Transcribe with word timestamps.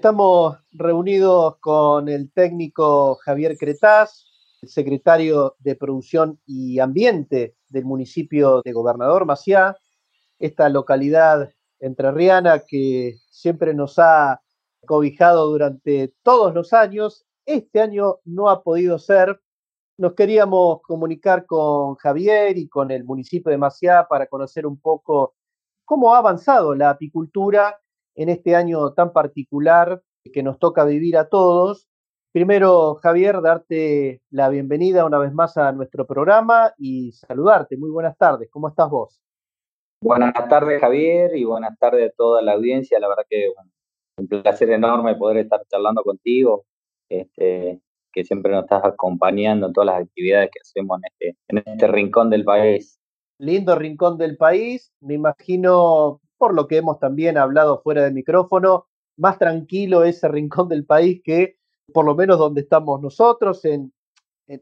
Estamos 0.00 0.56
reunidos 0.72 1.58
con 1.60 2.08
el 2.08 2.32
técnico 2.32 3.16
Javier 3.16 3.58
Cretaz, 3.58 4.24
el 4.62 4.70
secretario 4.70 5.56
de 5.58 5.76
Producción 5.76 6.40
y 6.46 6.78
Ambiente 6.78 7.56
del 7.68 7.84
municipio 7.84 8.62
de 8.64 8.72
Gobernador 8.72 9.26
Maciá, 9.26 9.76
esta 10.38 10.70
localidad 10.70 11.50
entrerriana 11.80 12.62
que 12.66 13.18
siempre 13.28 13.74
nos 13.74 13.98
ha 13.98 14.40
cobijado 14.86 15.46
durante 15.48 16.14
todos 16.22 16.54
los 16.54 16.72
años. 16.72 17.26
Este 17.44 17.82
año 17.82 18.20
no 18.24 18.48
ha 18.48 18.62
podido 18.62 18.98
ser. 18.98 19.38
Nos 19.98 20.14
queríamos 20.14 20.80
comunicar 20.80 21.44
con 21.44 21.96
Javier 21.96 22.56
y 22.56 22.70
con 22.70 22.90
el 22.90 23.04
municipio 23.04 23.50
de 23.50 23.58
Maciá 23.58 24.06
para 24.08 24.28
conocer 24.28 24.66
un 24.66 24.80
poco 24.80 25.34
cómo 25.84 26.14
ha 26.14 26.18
avanzado 26.20 26.74
la 26.74 26.88
apicultura 26.88 27.76
en 28.20 28.28
este 28.28 28.54
año 28.54 28.92
tan 28.92 29.14
particular 29.14 30.02
que 30.30 30.42
nos 30.42 30.58
toca 30.58 30.84
vivir 30.84 31.16
a 31.16 31.30
todos. 31.30 31.88
Primero, 32.32 32.96
Javier, 32.96 33.40
darte 33.40 34.20
la 34.28 34.50
bienvenida 34.50 35.06
una 35.06 35.16
vez 35.16 35.32
más 35.32 35.56
a 35.56 35.72
nuestro 35.72 36.06
programa 36.06 36.74
y 36.76 37.12
saludarte. 37.12 37.78
Muy 37.78 37.88
buenas 37.88 38.18
tardes. 38.18 38.50
¿Cómo 38.50 38.68
estás 38.68 38.90
vos? 38.90 39.22
Buenas 40.02 40.34
tardes, 40.50 40.82
Javier, 40.82 41.34
y 41.34 41.44
buenas 41.44 41.78
tardes 41.78 42.10
a 42.10 42.14
toda 42.14 42.42
la 42.42 42.52
audiencia. 42.52 43.00
La 43.00 43.08
verdad 43.08 43.24
que 43.28 43.48
un 44.18 44.28
placer 44.28 44.68
enorme 44.68 45.16
poder 45.16 45.38
estar 45.38 45.62
charlando 45.66 46.02
contigo, 46.02 46.66
este, 47.08 47.80
que 48.12 48.24
siempre 48.24 48.52
nos 48.52 48.64
estás 48.64 48.84
acompañando 48.84 49.68
en 49.68 49.72
todas 49.72 49.86
las 49.86 50.02
actividades 50.02 50.50
que 50.52 50.60
hacemos 50.60 50.98
en 50.98 51.04
este, 51.10 51.38
en 51.48 51.58
este 51.64 51.86
rincón 51.86 52.28
del 52.28 52.44
país. 52.44 53.00
Lindo 53.38 53.76
rincón 53.76 54.18
del 54.18 54.36
país. 54.36 54.92
Me 55.00 55.14
imagino 55.14 56.20
por 56.40 56.54
lo 56.54 56.66
que 56.66 56.78
hemos 56.78 56.98
también 56.98 57.36
hablado 57.36 57.82
fuera 57.82 58.02
de 58.02 58.12
micrófono, 58.12 58.86
más 59.18 59.38
tranquilo 59.38 60.04
ese 60.04 60.26
rincón 60.26 60.70
del 60.70 60.86
país 60.86 61.20
que 61.22 61.58
por 61.92 62.06
lo 62.06 62.14
menos 62.14 62.38
donde 62.38 62.62
estamos 62.62 62.98
nosotros, 63.02 63.62
en, 63.66 63.92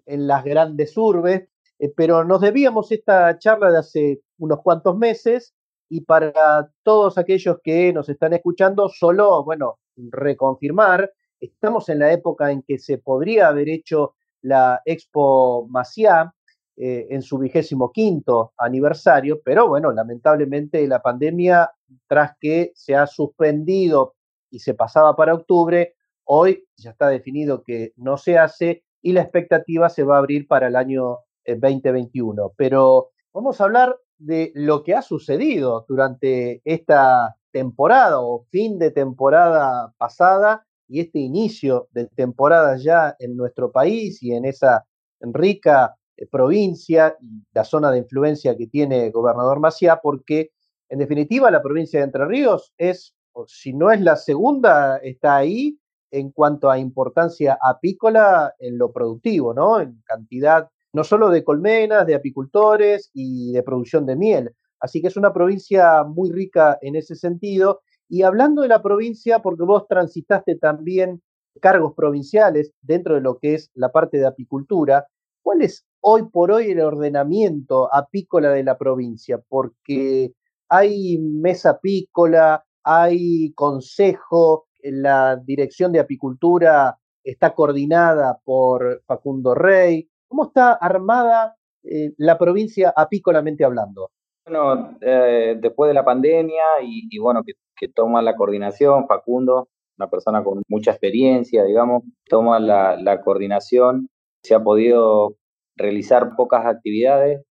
las 0.07 0.45
grandes 0.45 0.97
urbes, 0.97 1.49
eh, 1.79 1.93
pero 1.97 2.25
nos 2.25 2.41
debíamos 2.41 2.91
esta 2.91 3.39
charla 3.39 3.71
de 3.71 3.79
hace 3.79 4.21
unos 4.39 4.61
cuantos 4.61 4.99
meses 4.99 5.55
y 5.89 6.01
para 6.01 6.69
todos 6.83 7.17
aquellos 7.17 7.59
que 7.63 7.93
nos 7.93 8.09
están 8.09 8.33
escuchando, 8.33 8.89
solo, 8.89 9.45
bueno, 9.45 9.79
reconfirmar, 9.97 11.11
estamos 11.41 11.89
en 11.89 12.01
la 12.01 12.13
época 12.13 12.51
en 12.51 12.63
que 12.63 12.79
se 12.79 12.99
podría 12.99 13.49
haber 13.49 13.69
hecho 13.69 14.17
la 14.43 14.83
Expo 14.85 15.69
Maciá, 15.71 16.35
eh, 16.81 17.09
en 17.11 17.23
su 17.23 17.39
vigésimo 17.39 17.91
quinto 17.91 18.53
aniversario, 18.57 19.41
pero 19.45 19.67
bueno, 19.67 19.91
lamentablemente 19.91 20.87
la 20.87 21.03
pandemia, 21.03 21.73
tras 22.07 22.37
que 22.39 22.71
se 22.77 22.95
ha 22.95 23.09
suspendido 23.09 24.15
y 24.49 24.61
se 24.61 24.75
pasaba 24.75 25.17
para 25.17 25.35
octubre, 25.35 25.97
hoy 26.23 26.69
ya 26.77 26.91
está 26.91 27.09
definido 27.09 27.65
que 27.65 27.95
no 27.97 28.17
se 28.17 28.39
hace 28.39 28.85
y 29.03 29.13
la 29.13 29.23
expectativa 29.23 29.89
se 29.89 30.05
va 30.05 30.15
a 30.15 30.19
abrir 30.19 30.47
para 30.47 30.69
el 30.69 30.77
año 30.77 31.19
2021. 31.45 32.47
Eh, 32.47 32.51
pero 32.57 33.11
vamos 33.33 33.61
a 33.61 33.65
hablar 33.65 33.97
de 34.17 34.53
lo 34.55 34.85
que 34.85 34.95
ha 34.95 35.03
sucedido 35.03 35.85
durante 35.89 36.63
esta 36.65 37.35
temporada 37.51 38.21
o 38.21 38.45
fin 38.51 38.79
de 38.79 38.93
temporada 38.93 39.93
pasada 39.99 40.65
y 40.87 41.01
este 41.01 41.19
inicio 41.19 41.89
de 41.91 42.07
temporada 42.07 42.77
ya 42.77 43.17
en 43.19 43.37
nuestro 43.37 43.73
país 43.73 44.23
y 44.23 44.33
en 44.33 44.45
esa 44.45 44.87
rica 45.21 45.98
provincia 46.27 47.17
y 47.21 47.45
la 47.53 47.65
zona 47.65 47.91
de 47.91 47.99
influencia 47.99 48.57
que 48.57 48.67
tiene 48.67 49.11
gobernador 49.11 49.61
Maciá, 49.61 50.01
porque 50.03 50.51
en 50.89 50.99
definitiva 50.99 51.51
la 51.51 51.63
provincia 51.63 52.01
de 52.01 52.07
Entre 52.07 52.25
Ríos 52.27 52.73
es, 52.79 53.15
si 53.47 53.73
no 53.73 53.91
es 53.91 54.01
la 54.01 54.17
segunda, 54.17 54.97
está 54.99 55.37
ahí 55.37 55.79
en 56.11 56.31
cuanto 56.31 56.71
a 56.71 56.79
importancia 56.79 57.59
apícola 57.63 58.55
en 58.59 58.79
lo 58.79 58.93
productivo, 58.93 59.53
¿no? 59.55 59.81
En 59.81 60.01
cantidad 60.05 60.69
no 60.93 61.05
solo 61.05 61.29
de 61.29 61.45
colmenas, 61.45 62.07
de 62.07 62.15
apicultores 62.15 63.11
y 63.13 63.53
de 63.53 63.63
producción 63.63 64.07
de 64.07 64.17
miel. 64.17 64.55
Así 64.81 65.01
que 65.01 65.09
es 65.09 65.17
una 65.17 65.33
provincia 65.33 66.05
muy 66.05 66.31
rica 66.33 66.79
en 66.81 66.97
ese 66.97 67.15
sentido. 67.15 67.83
Y 68.09 68.23
hablando 68.23 68.63
de 68.63 68.69
la 68.69 68.83
provincia, 68.83 69.41
porque 69.41 69.65
vos 69.65 69.87
transitaste 69.87 70.57
también 70.57 71.23
cargos 71.61 71.95
provinciales 71.95 72.73
dentro 72.81 73.17
de 73.17 73.21
lo 73.21 73.39
que 73.39 73.55
es 73.55 73.71
la 73.75 73.93
parte 73.93 74.19
de 74.19 74.27
apicultura, 74.27 75.07
¿cuál 75.49 75.63
es 75.63 75.87
hoy 76.03 76.25
por 76.31 76.53
hoy 76.53 76.73
el 76.73 76.81
ordenamiento 76.81 77.89
apícola 77.91 78.51
de 78.51 78.63
la 78.63 78.77
provincia, 78.77 79.41
porque 79.49 80.35
hay 80.69 81.17
mesa 81.17 81.71
apícola, 81.71 82.67
hay 82.85 83.55
consejo, 83.55 84.67
la 84.83 85.37
dirección 85.37 85.91
de 85.91 86.01
apicultura 86.01 86.99
está 87.25 87.55
coordinada 87.55 88.39
por 88.45 89.03
Facundo 89.07 89.55
Rey. 89.55 90.11
¿Cómo 90.29 90.49
está 90.49 90.75
armada 90.75 91.57
eh, 91.83 92.13
la 92.19 92.37
provincia 92.37 92.93
apícolamente 92.95 93.65
hablando? 93.65 94.11
Bueno, 94.45 94.99
eh, 95.01 95.57
después 95.59 95.89
de 95.89 95.95
la 95.95 96.05
pandemia 96.05 96.63
y, 96.83 97.19
bueno, 97.19 97.43
que, 97.43 97.89
toma 97.89 98.21
la 98.21 98.37
coordinación, 98.37 99.07
Facundo, 99.07 99.71
una 99.97 100.11
persona 100.11 100.45
con 100.45 100.63
mucha 100.69 100.91
experiencia, 100.91 101.65
digamos, 101.65 102.03
toma 102.29 102.61
la, 102.61 102.99
la 103.01 103.23
coordinación, 103.23 104.11
se 104.43 104.55
ha 104.55 104.63
podido 104.63 105.38
realizar 105.79 106.37
pocas 106.37 106.67
actividades, 106.67 107.43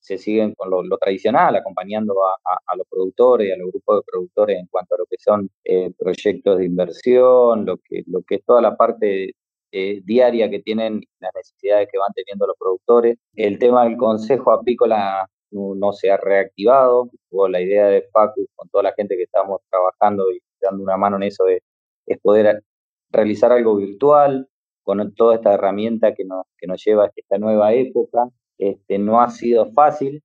se 0.00 0.18
siguen 0.18 0.54
con 0.54 0.70
lo, 0.70 0.98
tradicional, 0.98 1.56
acompañando 1.56 2.14
a, 2.44 2.76
los 2.76 2.86
productores, 2.88 3.52
a 3.52 3.58
los 3.58 3.70
grupos 3.70 3.98
de 3.98 4.02
productores 4.10 4.58
en 4.58 4.66
cuanto 4.68 4.94
a 4.94 4.98
lo 4.98 5.06
que 5.06 5.16
son 5.18 5.50
eh, 5.64 5.90
proyectos 5.98 6.58
de 6.58 6.66
inversión, 6.66 7.66
lo 7.66 7.76
que, 7.78 8.04
es 8.30 8.44
toda 8.44 8.62
la 8.62 8.76
parte 8.76 9.32
eh, 9.72 10.00
diaria 10.04 10.48
que 10.50 10.60
tienen, 10.60 11.02
las 11.20 11.32
necesidades 11.34 11.88
que 11.90 11.98
van 11.98 12.12
teniendo 12.14 12.46
los 12.46 12.56
productores. 12.58 13.18
El 13.34 13.58
tema 13.58 13.84
del 13.84 13.96
Consejo 13.96 14.52
Apícola 14.52 15.26
no, 15.50 15.92
se 15.92 16.10
ha 16.10 16.16
reactivado, 16.16 17.10
hubo 17.30 17.48
la 17.48 17.60
idea 17.60 17.86
de 17.86 18.02
Facu 18.12 18.46
con 18.54 18.68
toda 18.68 18.84
la 18.84 18.94
gente 18.96 19.16
que 19.16 19.24
estamos 19.24 19.60
trabajando 19.70 20.30
y 20.30 20.40
dando 20.60 20.82
una 20.82 20.96
mano 20.96 21.16
en 21.16 21.24
eso 21.24 21.44
de, 21.44 21.62
es 22.06 22.18
poder 22.20 22.62
realizar 23.10 23.52
algo 23.52 23.76
virtual, 23.76 24.48
con 24.88 25.12
toda 25.12 25.34
esta 25.34 25.52
herramienta 25.52 26.14
que 26.14 26.24
nos, 26.24 26.46
que 26.56 26.66
nos 26.66 26.82
lleva 26.82 27.04
a 27.04 27.10
esta 27.14 27.36
nueva 27.36 27.74
época. 27.74 28.26
Este, 28.56 28.98
no 28.98 29.20
ha 29.20 29.28
sido 29.28 29.70
fácil, 29.72 30.22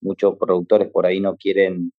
muchos 0.00 0.38
productores 0.38 0.88
por 0.90 1.04
ahí 1.04 1.20
no 1.20 1.36
quieren, 1.36 1.92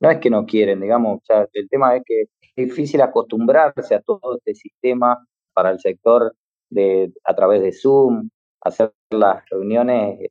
no 0.00 0.10
es 0.10 0.18
que 0.18 0.30
no 0.30 0.46
quieren, 0.46 0.80
digamos, 0.80 1.20
el 1.52 1.68
tema 1.68 1.94
es 1.94 2.02
que 2.04 2.22
es 2.22 2.28
difícil 2.56 3.00
acostumbrarse 3.02 3.94
a 3.94 4.00
todo 4.00 4.36
este 4.36 4.56
sistema 4.56 5.24
para 5.52 5.70
el 5.70 5.78
sector 5.78 6.34
de, 6.70 7.12
a 7.22 7.36
través 7.36 7.62
de 7.62 7.72
Zoom, 7.72 8.30
hacer 8.60 8.92
las 9.10 9.48
reuniones 9.48 10.28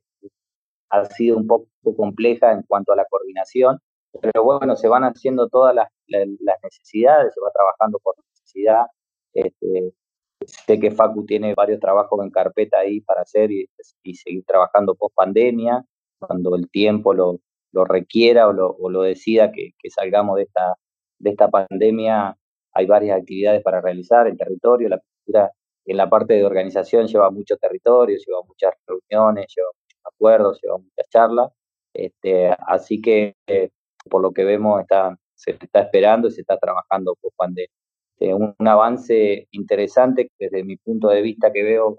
ha 0.90 1.06
sido 1.06 1.38
un 1.38 1.46
poco 1.46 1.66
compleja 1.96 2.52
en 2.52 2.64
cuanto 2.64 2.92
a 2.92 2.96
la 2.96 3.06
coordinación, 3.06 3.78
pero 4.20 4.44
bueno, 4.44 4.76
se 4.76 4.88
van 4.88 5.04
haciendo 5.04 5.48
todas 5.48 5.74
las, 5.74 5.88
las 6.06 6.58
necesidades, 6.62 7.32
se 7.32 7.40
va 7.40 7.50
trabajando 7.50 7.98
por 8.00 8.14
necesidad, 8.30 8.84
este, 9.32 9.94
Sé 10.46 10.78
que 10.78 10.90
Facu 10.90 11.24
tiene 11.26 11.54
varios 11.54 11.80
trabajos 11.80 12.22
en 12.24 12.30
carpeta 12.30 12.78
ahí 12.78 13.00
para 13.00 13.22
hacer 13.22 13.50
y, 13.50 13.68
seguir 14.14 14.44
trabajando 14.46 14.94
post 14.94 15.14
pandemia, 15.14 15.84
cuando 16.18 16.56
el 16.56 16.70
tiempo 16.70 17.14
lo, 17.14 17.40
lo 17.72 17.84
requiera 17.84 18.48
o 18.48 18.52
lo, 18.52 18.76
lo 18.88 19.02
decida 19.02 19.52
que, 19.52 19.72
salgamos 19.90 20.36
de 20.36 20.44
esta, 20.44 20.74
de 21.18 21.30
esta 21.30 21.48
pandemia. 21.50 22.36
Hay 22.72 22.86
varias 22.86 23.18
actividades 23.18 23.62
para 23.62 23.80
realizar 23.80 24.26
en 24.26 24.36
territorio. 24.36 24.88
La 24.88 24.98
cultura 25.00 25.52
en 25.86 25.96
la 25.96 26.08
parte 26.08 26.34
de 26.34 26.44
organización 26.44 27.06
lleva 27.06 27.30
mucho 27.30 27.56
territorio, 27.56 28.16
lleva 28.18 28.42
muchas 28.46 28.72
reuniones, 28.86 29.46
lleva 29.54 29.68
muchos 29.72 30.00
acuerdos, 30.04 30.60
lleva 30.62 30.78
muchas 30.78 31.08
charlas. 31.10 31.52
Este, 31.92 32.50
así 32.66 33.00
que, 33.00 33.36
eh, 33.46 33.70
por 34.10 34.22
lo 34.22 34.32
que 34.32 34.44
vemos, 34.44 34.80
está, 34.80 35.16
se 35.34 35.52
está 35.52 35.80
esperando 35.80 36.28
y 36.28 36.32
se 36.32 36.40
está 36.40 36.58
trabajando 36.58 37.14
post 37.20 37.36
pandemia. 37.36 37.83
Eh, 38.20 38.32
un, 38.32 38.54
avance 38.66 39.48
interesante 39.50 40.30
desde 40.38 40.64
mi 40.64 40.76
punto 40.76 41.08
de 41.08 41.22
vista 41.22 41.52
que 41.52 41.62
veo 41.62 41.96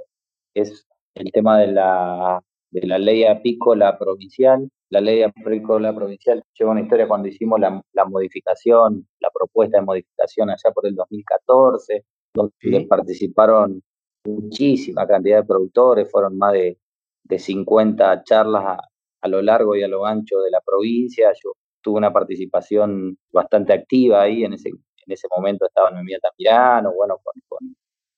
es 0.54 0.88
el 1.16 1.32
tema 1.32 1.60
de 1.60 1.68
la, 1.68 2.42
de 2.72 2.88
la 2.88 2.98
ley 2.98 3.26
apícola 3.26 3.98
provincial. 3.98 4.70
La 4.90 5.02
ley 5.02 5.24
apícola 5.24 5.94
provincial 5.94 6.44
lleva 6.58 6.72
una 6.72 6.82
historia 6.82 7.08
cuando 7.08 7.28
hicimos 7.28 7.60
la, 7.60 7.82
la 7.94 8.06
modificación, 8.06 9.08
la 9.20 9.30
propuesta 9.32 9.78
de 9.80 9.86
modificación 9.86 10.50
allá 10.50 10.72
por 10.74 10.88
el 10.88 10.96
2014, 10.96 12.06
donde 12.34 12.88
participaron 12.88 13.82
muchísima 14.26 15.08
cantidad 15.08 15.42
de 15.42 15.48
productores, 15.48 16.10
fueron 16.12 16.38
más 16.38 16.54
de, 16.54 16.78
de 17.24 17.40
50 17.40 18.24
charlas 18.24 18.64
a, 18.66 18.80
a, 19.22 19.28
lo 19.28 19.42
largo 19.42 19.76
y 19.76 19.84
a 19.84 19.88
lo 19.88 20.06
ancho 20.06 20.40
de 20.40 20.52
la 20.52 20.62
provincia. 20.62 21.32
Yo 21.44 21.54
tuve 21.82 21.98
una 21.98 22.14
participación 22.14 23.18
bastante 23.32 23.74
activa 23.74 24.22
ahí 24.22 24.44
en 24.44 24.54
ese, 24.54 24.72
en 25.06 25.14
ese 25.14 25.28
momento 25.36 25.66
estaba 25.66 25.92
Noemí 25.92 26.14
Tamirano, 26.20 26.94
bueno, 26.94 27.20
con, 27.24 27.34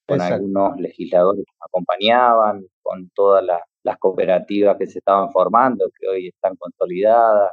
con, 0.07 0.21
algunos 0.21 0.79
legisladores 0.79 1.43
que 1.45 1.51
me 1.53 1.65
acompañaban, 1.65 2.65
con 2.81 3.09
todas 3.13 3.43
las 3.83 3.97
cooperativas 3.97 4.77
que 4.77 4.87
se 4.87 4.99
estaban 4.99 5.31
formando, 5.31 5.89
que 5.99 6.07
hoy 6.07 6.27
están 6.29 6.55
consolidadas, 6.55 7.51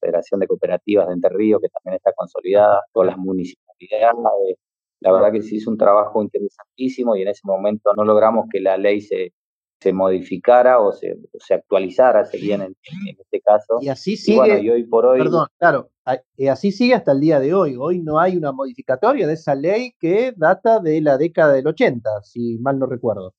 Federación 0.00 0.40
de 0.40 0.46
Cooperativas 0.46 1.08
de 1.08 1.14
Entre 1.14 1.30
Ríos, 1.30 1.60
que 1.60 1.68
también 1.68 1.96
está 1.96 2.12
consolidada, 2.12 2.82
con 2.92 3.06
las 3.06 3.16
municipalidades, 3.16 4.56
la 5.00 5.12
verdad 5.12 5.32
que 5.32 5.42
sí 5.42 5.56
hizo 5.56 5.70
un 5.70 5.78
trabajo 5.78 6.22
interesantísimo 6.22 7.16
y 7.16 7.22
en 7.22 7.28
ese 7.28 7.42
momento 7.44 7.92
no 7.96 8.04
logramos 8.04 8.46
que 8.50 8.60
la 8.60 8.76
ley 8.76 9.00
se, 9.00 9.32
se 9.80 9.92
modificara 9.92 10.80
o 10.80 10.92
se, 10.92 11.16
se 11.34 11.54
actualizara, 11.54 12.24
sería 12.24 12.56
en, 12.56 12.62
en, 12.62 12.74
este 13.18 13.40
caso. 13.40 13.78
Y 13.80 13.88
así 13.88 14.16
sigue. 14.16 14.60
Y 14.60 14.70
hoy 14.70 14.84
por 14.84 15.06
hoy. 15.06 15.18
Perdón, 15.18 15.46
claro, 15.58 15.90
y 16.36 16.48
así 16.48 16.72
sigue 16.72 16.94
hasta 16.94 17.12
el 17.12 17.20
día 17.20 17.40
de 17.40 17.54
hoy. 17.54 17.76
Hoy 17.78 18.00
no 18.00 18.18
hay 18.18 18.36
una 18.36 18.52
modificatoria 18.52 19.26
de 19.26 19.34
esa 19.34 19.54
ley 19.54 19.92
que 19.98 20.32
data 20.36 20.80
de 20.80 21.00
la 21.00 21.18
década 21.18 21.52
del 21.52 21.66
80, 21.66 22.22
si 22.22 22.58
mal 22.58 22.78
no 22.78 22.86
recuerdo. 22.86 23.34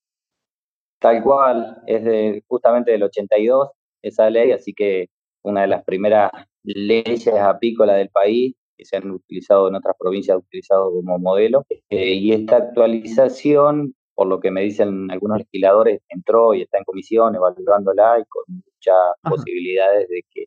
Tal 0.98 1.22
cual, 1.22 1.82
es 1.86 2.04
de, 2.04 2.44
justamente 2.46 2.92
del 2.92 3.02
82 3.04 3.70
esa 4.02 4.30
ley, 4.30 4.52
así 4.52 4.72
que 4.74 5.08
una 5.42 5.62
de 5.62 5.68
las 5.68 5.84
primeras 5.84 6.30
leyes 6.62 7.26
apícolas 7.28 7.96
del 7.96 8.10
país 8.10 8.54
que 8.76 8.84
se 8.84 8.96
han 8.96 9.10
utilizado 9.10 9.68
en 9.68 9.74
otras 9.74 9.96
provincias, 9.98 10.38
utilizado 10.38 10.90
como 10.90 11.18
modelo. 11.18 11.64
Eh, 11.88 12.14
y 12.14 12.32
esta 12.32 12.56
actualización 12.56 13.94
por 14.20 14.28
lo 14.28 14.38
que 14.38 14.50
me 14.50 14.60
dicen 14.60 15.10
algunos 15.10 15.38
legisladores, 15.38 16.02
entró 16.10 16.52
y 16.52 16.60
está 16.60 16.76
en 16.76 16.84
comisión 16.84 17.34
evaluándola 17.34 18.18
y 18.20 18.24
con 18.26 18.44
muchas 18.48 18.94
posibilidades 19.22 20.10
de 20.10 20.22
que 20.30 20.44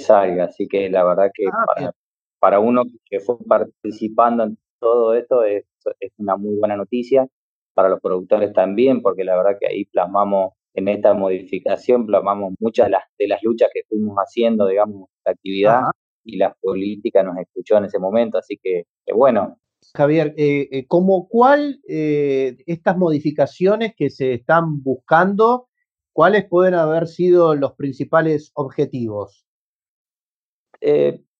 salga. 0.00 0.44
Así 0.44 0.68
que 0.68 0.88
la 0.88 1.02
verdad 1.02 1.32
que 1.34 1.46
ah, 1.48 1.90
para, 2.38 2.60
uno 2.60 2.84
que 3.04 3.18
fue 3.18 3.36
participando 3.44 4.44
en 4.44 4.56
todo 4.78 5.12
esto 5.14 5.42
es, 5.42 5.64
es 5.98 6.12
una 6.18 6.36
muy 6.36 6.54
buena 6.56 6.76
noticia. 6.76 7.26
Para 7.74 7.88
los 7.88 8.00
productores 8.00 8.52
también, 8.52 9.02
porque 9.02 9.24
la 9.24 9.36
verdad 9.36 9.58
que 9.60 9.66
ahí 9.66 9.86
plasmamos 9.86 10.52
en 10.74 10.86
esta 10.86 11.12
modificación, 11.12 12.06
plasmamos 12.06 12.54
muchas 12.60 12.86
de 12.86 12.90
las, 12.92 13.02
de 13.18 13.26
las 13.26 13.42
luchas 13.42 13.70
que 13.74 13.80
fuimos 13.88 14.16
haciendo, 14.18 14.68
digamos, 14.68 15.08
la 15.24 15.32
actividad 15.32 15.82
y 16.22 16.36
la 16.36 16.54
política 16.60 17.24
nos 17.24 17.38
escuchó 17.38 17.76
en 17.78 17.86
ese 17.86 17.98
momento. 17.98 18.38
Así 18.38 18.56
que, 18.62 18.84
que 19.04 19.12
bueno, 19.12 19.58
Javier, 19.94 20.34
eh, 20.36 20.68
eh, 20.70 20.86
¿como 20.86 21.28
cuál 21.28 21.80
eh, 21.88 22.56
estas 22.66 22.96
modificaciones 22.96 23.94
que 23.96 24.10
se 24.10 24.34
están 24.34 24.82
buscando, 24.82 25.68
cuáles 26.12 26.46
pueden 26.48 26.74
haber 26.74 27.06
sido 27.06 27.54
los 27.54 27.74
principales 27.74 28.52
objetivos? 28.54 29.44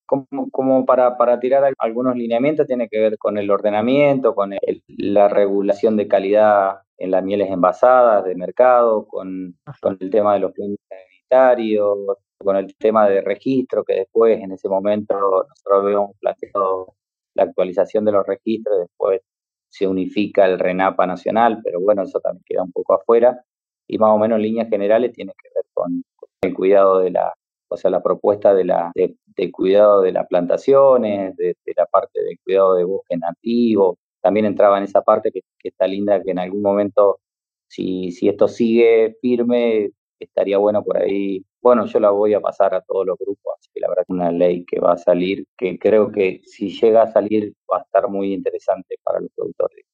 como, 0.07 0.87
para, 0.87 1.17
para, 1.19 1.39
tirar 1.39 1.73
algunos 1.79 2.17
lineamientos, 2.17 2.67
tiene 2.67 2.89
que 2.89 2.99
ver 2.99 3.19
con 3.19 3.39
el 3.39 3.51
ordenamiento, 3.51 4.35
con 4.35 4.55
la 4.87 5.29
regulación 5.29 5.97
de 5.97 6.09
calidad 6.09 6.79
en 6.99 7.11
las 7.11 7.23
mieles 7.23 7.51
envasadas 7.51 8.25
de 8.25 8.35
mercado, 8.35 9.07
con, 9.07 9.57
con 9.83 9.99
el 10.01 10.11
tema 10.11 10.35
de 10.35 10.41
los 10.41 10.53
planes 10.53 10.79
sanitarios, 10.89 11.99
con 12.39 12.57
el 12.57 12.75
tema 12.77 13.09
de 13.09 13.21
registro, 13.21 13.85
que 13.85 13.95
después 13.95 14.41
en 14.41 14.53
ese 14.53 14.69
momento 14.69 15.15
nosotros 15.15 15.85
habíamos 15.85 16.17
planteado 16.21 16.95
la 17.37 17.45
actualización 17.45 18.05
de 18.05 18.13
los 18.13 18.27
registros, 18.27 18.81
después 18.81 19.21
se 19.69 19.87
unifica 19.87 20.47
el 20.47 20.59
RENAPA 20.59 21.07
nacional, 21.07 21.61
pero 21.63 21.81
bueno, 21.81 22.03
eso 22.03 22.21
también 22.21 22.45
queda 22.47 22.63
un 22.63 22.73
poco 22.73 22.95
afuera. 22.95 23.45
Y 23.89 23.99
más 23.99 24.11
o 24.11 24.19
menos 24.19 24.37
en 24.37 24.43
líneas 24.43 24.69
generales 24.69 25.13
tiene 25.13 25.33
que 25.41 25.49
ver 25.55 25.65
con, 25.73 26.03
el 26.43 26.55
cuidado 26.55 26.99
de 26.99 27.11
la, 27.11 27.33
o 27.69 27.77
sea, 27.77 27.91
la 27.91 28.03
propuesta 28.03 28.55
de 28.55 28.65
la, 28.65 28.93
de, 28.95 29.53
cuidado 29.53 30.03
de 30.03 30.13
las 30.13 30.27
plantaciones, 30.29 31.37
de, 31.37 31.57
la 31.77 31.87
parte 31.87 32.23
del 32.23 32.39
cuidado 32.45 32.75
de 32.75 32.85
bosque 32.85 33.17
nativo. 33.17 33.99
También 34.23 34.47
entraba 34.47 34.79
en 34.79 34.85
esa 34.85 35.03
parte 35.03 35.31
que, 35.31 35.41
que 35.59 35.69
está 35.69 35.87
linda, 35.87 36.23
que 36.23 36.31
en 36.31 36.39
algún 36.39 36.63
momento, 36.63 37.21
si, 37.69 38.13
si 38.13 38.29
esto 38.29 38.49
sigue 38.49 39.17
firme, 39.21 39.91
estaría 40.19 40.59
bueno 40.59 40.83
por 40.83 40.99
ahí 40.99 41.45
bueno, 41.67 41.85
yo 41.87 41.99
la 41.99 42.11
voy 42.11 42.33
a 42.33 42.41
pasar 42.41 42.77
a 42.77 42.81
todos 42.81 43.05
los 43.05 43.19
grupos, 43.19 43.55
así 43.59 43.69
que 43.75 43.81
la 43.81 43.89
verdad 43.89 44.05
es 44.07 44.15
una 44.15 44.31
ley 44.31 44.65
que 44.65 44.79
va 44.79 44.93
a 44.93 44.97
salir, 44.97 45.45
que 45.59 45.81
creo 45.81 46.13
que 46.13 46.41
si 46.45 46.69
llega 46.69 47.03
a 47.03 47.11
salir 47.11 47.55
va 47.69 47.79
a 47.79 47.83
estar 47.83 48.09
muy 48.09 48.33
interesante 48.33 48.95
para 49.03 49.19
los 49.19 49.33
productores. 49.35 49.85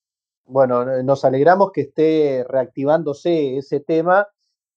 Bueno, 0.45 1.01
nos 1.01 1.25
alegramos 1.25 1.71
que 1.71 1.81
esté 1.81 2.45
reactivándose 2.47 3.57
ese 3.57 3.79
tema. 3.79 4.27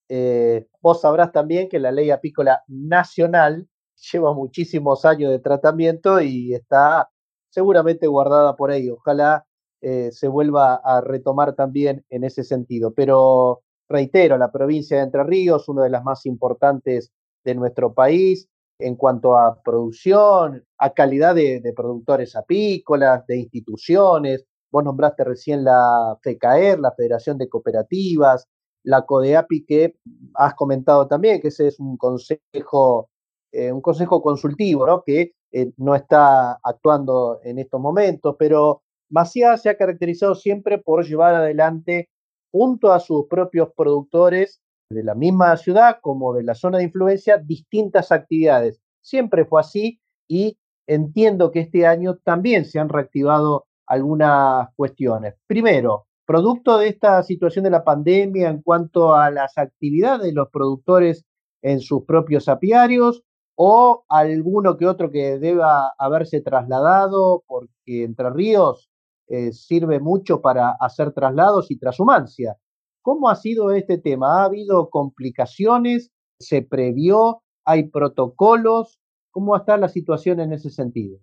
Eh, 0.08 0.68
vos 0.80 1.02
sabrás 1.02 1.32
también 1.32 1.68
que 1.68 1.78
la 1.78 1.92
ley 1.92 2.10
apícola 2.10 2.62
nacional 2.66 3.68
lleva 4.10 4.32
muchísimos 4.32 5.04
años 5.04 5.32
de 5.32 5.40
tratamiento 5.40 6.22
y 6.22 6.54
está 6.54 7.10
seguramente 7.50 8.06
guardada 8.06 8.56
por 8.56 8.70
ahí. 8.70 8.88
Ojalá 8.88 9.44
eh, 9.82 10.08
se 10.12 10.28
vuelva 10.28 10.76
a 10.76 11.02
retomar 11.02 11.54
también 11.54 12.06
en 12.08 12.24
ese 12.24 12.42
sentido. 12.42 12.94
Pero 12.94 13.64
Reitero, 13.88 14.36
la 14.36 14.50
provincia 14.50 14.96
de 14.96 15.04
Entre 15.04 15.22
Ríos, 15.24 15.68
una 15.68 15.84
de 15.84 15.90
las 15.90 16.02
más 16.02 16.26
importantes 16.26 17.12
de 17.44 17.54
nuestro 17.54 17.94
país 17.94 18.48
en 18.78 18.96
cuanto 18.96 19.36
a 19.36 19.62
producción, 19.62 20.64
a 20.78 20.90
calidad 20.90 21.34
de, 21.34 21.72
productores 21.74 22.36
apícolas, 22.36 23.26
de 23.26 23.38
instituciones. 23.38 24.44
Vos 24.70 24.84
nombraste 24.84 25.24
recién 25.24 25.64
la 25.64 26.18
FECAER, 26.22 26.78
la 26.80 26.92
Federación 26.92 27.38
de 27.38 27.48
Cooperativas, 27.48 28.46
la 28.82 29.02
CODEAPI 29.02 29.64
que 29.64 29.96
has 30.34 30.54
comentado 30.54 31.06
también, 31.06 31.40
que 31.40 31.48
ese 31.48 31.68
es 31.68 31.80
un 31.80 31.96
consejo, 31.96 33.08
eh, 33.52 33.72
un 33.72 33.80
consejo 33.80 34.20
consultivo, 34.20 34.86
¿no? 34.86 35.02
que 35.02 35.32
eh, 35.52 35.72
no 35.78 35.94
está 35.94 36.58
actuando 36.62 37.40
en 37.42 37.58
estos 37.58 37.80
momentos, 37.80 38.36
pero 38.38 38.82
Maciá 39.08 39.56
se 39.56 39.68
ha 39.70 39.76
caracterizado 39.76 40.34
siempre 40.34 40.78
por 40.78 41.04
llevar 41.06 41.34
adelante 41.34 42.10
junto 42.50 42.92
a 42.92 43.00
sus 43.00 43.26
propios 43.26 43.70
productores 43.76 44.60
de 44.90 45.02
la 45.02 45.14
misma 45.14 45.56
ciudad 45.56 45.98
como 46.00 46.32
de 46.34 46.44
la 46.44 46.54
zona 46.54 46.78
de 46.78 46.84
influencia 46.84 47.38
distintas 47.38 48.12
actividades. 48.12 48.80
Siempre 49.02 49.44
fue 49.44 49.60
así 49.60 50.00
y 50.28 50.58
entiendo 50.86 51.50
que 51.50 51.60
este 51.60 51.86
año 51.86 52.16
también 52.22 52.64
se 52.64 52.78
han 52.78 52.88
reactivado 52.88 53.66
algunas 53.86 54.68
cuestiones. 54.76 55.34
Primero, 55.46 56.06
producto 56.26 56.78
de 56.78 56.88
esta 56.88 57.22
situación 57.22 57.64
de 57.64 57.70
la 57.70 57.84
pandemia 57.84 58.48
en 58.48 58.62
cuanto 58.62 59.14
a 59.14 59.30
las 59.30 59.58
actividades 59.58 60.22
de 60.22 60.32
los 60.32 60.48
productores 60.50 61.24
en 61.62 61.80
sus 61.80 62.04
propios 62.04 62.48
apiarios 62.48 63.22
o 63.56 64.04
alguno 64.08 64.76
que 64.76 64.86
otro 64.86 65.10
que 65.10 65.38
deba 65.38 65.92
haberse 65.98 66.40
trasladado 66.42 67.42
porque 67.46 68.04
Entre 68.04 68.30
Ríos 68.30 68.90
eh, 69.28 69.52
sirve 69.52 70.00
mucho 70.00 70.40
para 70.40 70.76
hacer 70.80 71.12
traslados 71.12 71.70
y 71.70 71.78
transhumancia. 71.78 72.56
¿Cómo 73.02 73.28
ha 73.28 73.36
sido 73.36 73.72
este 73.72 73.98
tema? 73.98 74.42
¿Ha 74.42 74.44
habido 74.44 74.90
complicaciones? 74.90 76.10
¿Se 76.38 76.62
previó? 76.62 77.42
¿Hay 77.64 77.84
protocolos? 77.84 79.00
¿Cómo 79.30 79.56
está 79.56 79.76
la 79.76 79.88
situación 79.88 80.40
en 80.40 80.52
ese 80.52 80.70
sentido? 80.70 81.18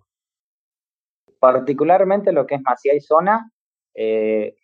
Particularmente 1.39 2.31
lo 2.31 2.45
que 2.45 2.55
es 2.55 2.62
Macía 2.62 2.95
y 2.95 3.01
Zona, 3.01 3.51
eh, 3.95 4.55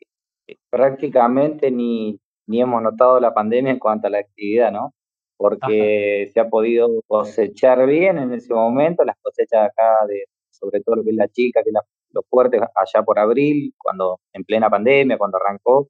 prácticamente 0.69 1.71
ni, 1.71 2.19
ni 2.47 2.61
hemos 2.61 2.81
notado 2.81 3.19
la 3.19 3.33
pandemia 3.33 3.71
en 3.71 3.79
cuanto 3.79 4.07
a 4.07 4.09
la 4.09 4.19
actividad, 4.19 4.71
¿no? 4.71 4.93
Porque 5.37 6.29
se 6.33 6.39
ha 6.39 6.49
podido 6.49 6.89
cosechar 7.07 7.85
bien 7.85 8.17
en 8.17 8.33
ese 8.33 8.53
momento, 8.53 9.03
las 9.03 9.17
cosechas 9.21 9.69
acá 9.69 10.05
de, 10.07 10.25
sobre 10.51 10.81
todo 10.81 10.97
lo 10.97 11.03
que 11.03 11.11
es 11.11 11.15
la 11.15 11.27
chica, 11.29 11.61
que 11.63 11.69
es 11.69 11.73
la 11.73 11.83
los 12.11 12.25
fuertes 12.29 12.61
allá 12.61 13.03
por 13.03 13.19
abril, 13.19 13.73
cuando 13.77 14.19
en 14.33 14.43
plena 14.43 14.69
pandemia, 14.69 15.17
cuando 15.17 15.37
arrancó, 15.37 15.89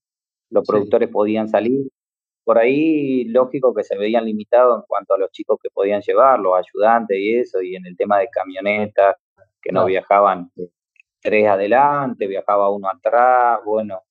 los 0.50 0.66
productores 0.68 1.10
podían 1.10 1.48
salir. 1.48 1.88
Por 2.44 2.58
ahí, 2.58 3.26
lógico 3.26 3.74
que 3.74 3.84
se 3.84 3.98
veían 3.98 4.26
limitados 4.26 4.80
en 4.80 4.86
cuanto 4.88 5.14
a 5.14 5.18
los 5.18 5.32
chicos 5.32 5.60
que 5.62 5.70
podían 5.70 6.02
llevar, 6.02 6.40
los 6.40 6.54
ayudantes 6.58 7.18
y 7.18 7.36
eso, 7.36 7.62
y 7.62 7.76
en 7.76 7.86
el 7.86 7.96
tema 7.96 8.20
de 8.20 8.28
camionetas, 8.30 9.16
que 9.62 9.72
no, 9.72 9.86
viajaban 9.86 10.52
tres 11.22 11.48
adelante, 11.48 12.28
viajaba 12.28 12.70
uno 12.70 12.90
atrás, 12.90 13.60
bueno, 13.66 14.02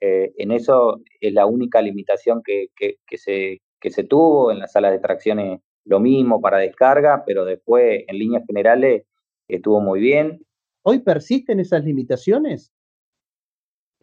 eh, 0.00 0.32
en 0.36 0.52
eso 0.52 1.00
es 1.20 1.32
la 1.32 1.46
única 1.46 1.82
limitación 1.82 2.42
que, 2.42 2.68
que, 2.74 2.96
que, 3.06 3.18
se, 3.18 3.62
que 3.80 3.90
se 3.90 4.04
tuvo, 4.04 4.50
en 4.50 4.60
las 4.60 4.72
salas 4.72 4.92
de 4.92 4.98
tracciones 5.00 5.60
lo 5.84 6.00
mismo 6.00 6.40
para 6.40 6.58
descarga, 6.58 7.24
pero 7.26 7.44
después 7.44 8.04
en 8.06 8.18
líneas 8.18 8.44
generales 8.46 9.04
estuvo 9.48 9.80
muy 9.80 10.00
bien. 10.00 10.44
¿Hoy 10.84 10.98
persisten 11.00 11.60
esas 11.60 11.84
limitaciones? 11.84 12.72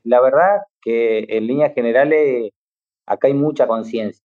La 0.03 0.21
verdad 0.21 0.61
que 0.81 1.25
en 1.27 1.47
líneas 1.47 1.73
generales 1.73 2.51
acá 3.05 3.27
hay 3.27 3.33
mucha 3.33 3.67
conciencia. 3.67 4.23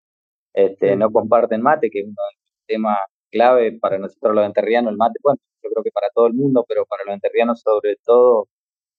Este, 0.54 0.97
no 0.97 1.11
comparten 1.11 1.62
mate, 1.62 1.88
que 1.90 2.00
es 2.00 2.04
uno 2.04 2.12
de 2.12 2.37
los 2.37 2.66
temas 2.66 2.99
clave 3.30 3.78
para 3.80 3.99
nosotros 3.99 4.35
los 4.35 4.47
enterrianos, 4.47 4.92
el 4.92 4.99
mate, 4.99 5.18
bueno, 5.23 5.38
yo 5.62 5.71
creo 5.71 5.82
que 5.82 5.90
para 5.90 6.09
todo 6.14 6.26
el 6.26 6.35
mundo, 6.35 6.64
pero 6.68 6.85
para 6.87 7.04
los 7.04 7.14
enterrianos 7.14 7.61
sobre 7.61 7.97
todo, 8.04 8.49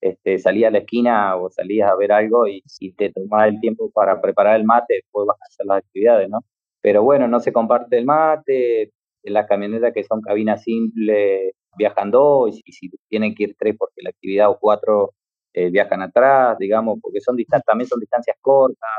este, 0.01 0.39
salías 0.39 0.69
a 0.69 0.71
la 0.71 0.79
esquina 0.79 1.35
o 1.37 1.49
salías 1.51 1.91
a 1.91 1.95
ver 1.95 2.11
algo 2.11 2.47
y, 2.47 2.63
si 2.65 2.93
te 2.93 3.11
tomabas 3.11 3.49
el 3.49 3.59
tiempo 3.61 3.91
para 3.91 4.21
preparar 4.21 4.57
el 4.59 4.65
mate, 4.65 4.95
después 4.95 5.27
vas 5.27 5.37
a 5.41 5.45
hacer 5.47 5.65
las 5.67 5.77
actividades, 5.79 6.29
¿no? 6.29 6.39
Pero 6.81 7.03
bueno, 7.03 7.27
no 7.27 7.39
se 7.39 7.53
comparte 7.53 7.97
el 7.99 8.05
mate, 8.05 8.91
las 9.23 9.47
camionetas 9.47 9.93
que 9.93 10.03
son 10.03 10.21
cabinas 10.21 10.63
simples 10.63 11.53
viajan 11.77 12.11
dos 12.11 12.59
y 12.65 12.71
si, 12.71 12.89
tienen 13.07 13.35
que 13.35 13.43
ir 13.43 13.55
tres 13.57 13.75
porque 13.77 14.01
la 14.03 14.09
actividad 14.11 14.49
o 14.49 14.57
cuatro 14.59 15.13
eh, 15.53 15.69
viajan 15.69 16.01
atrás, 16.01 16.57
digamos, 16.57 16.99
porque 17.01 17.21
son 17.21 17.37
también 17.65 17.87
son 17.87 17.99
distancias 17.99 18.37
cortas. 18.41 18.89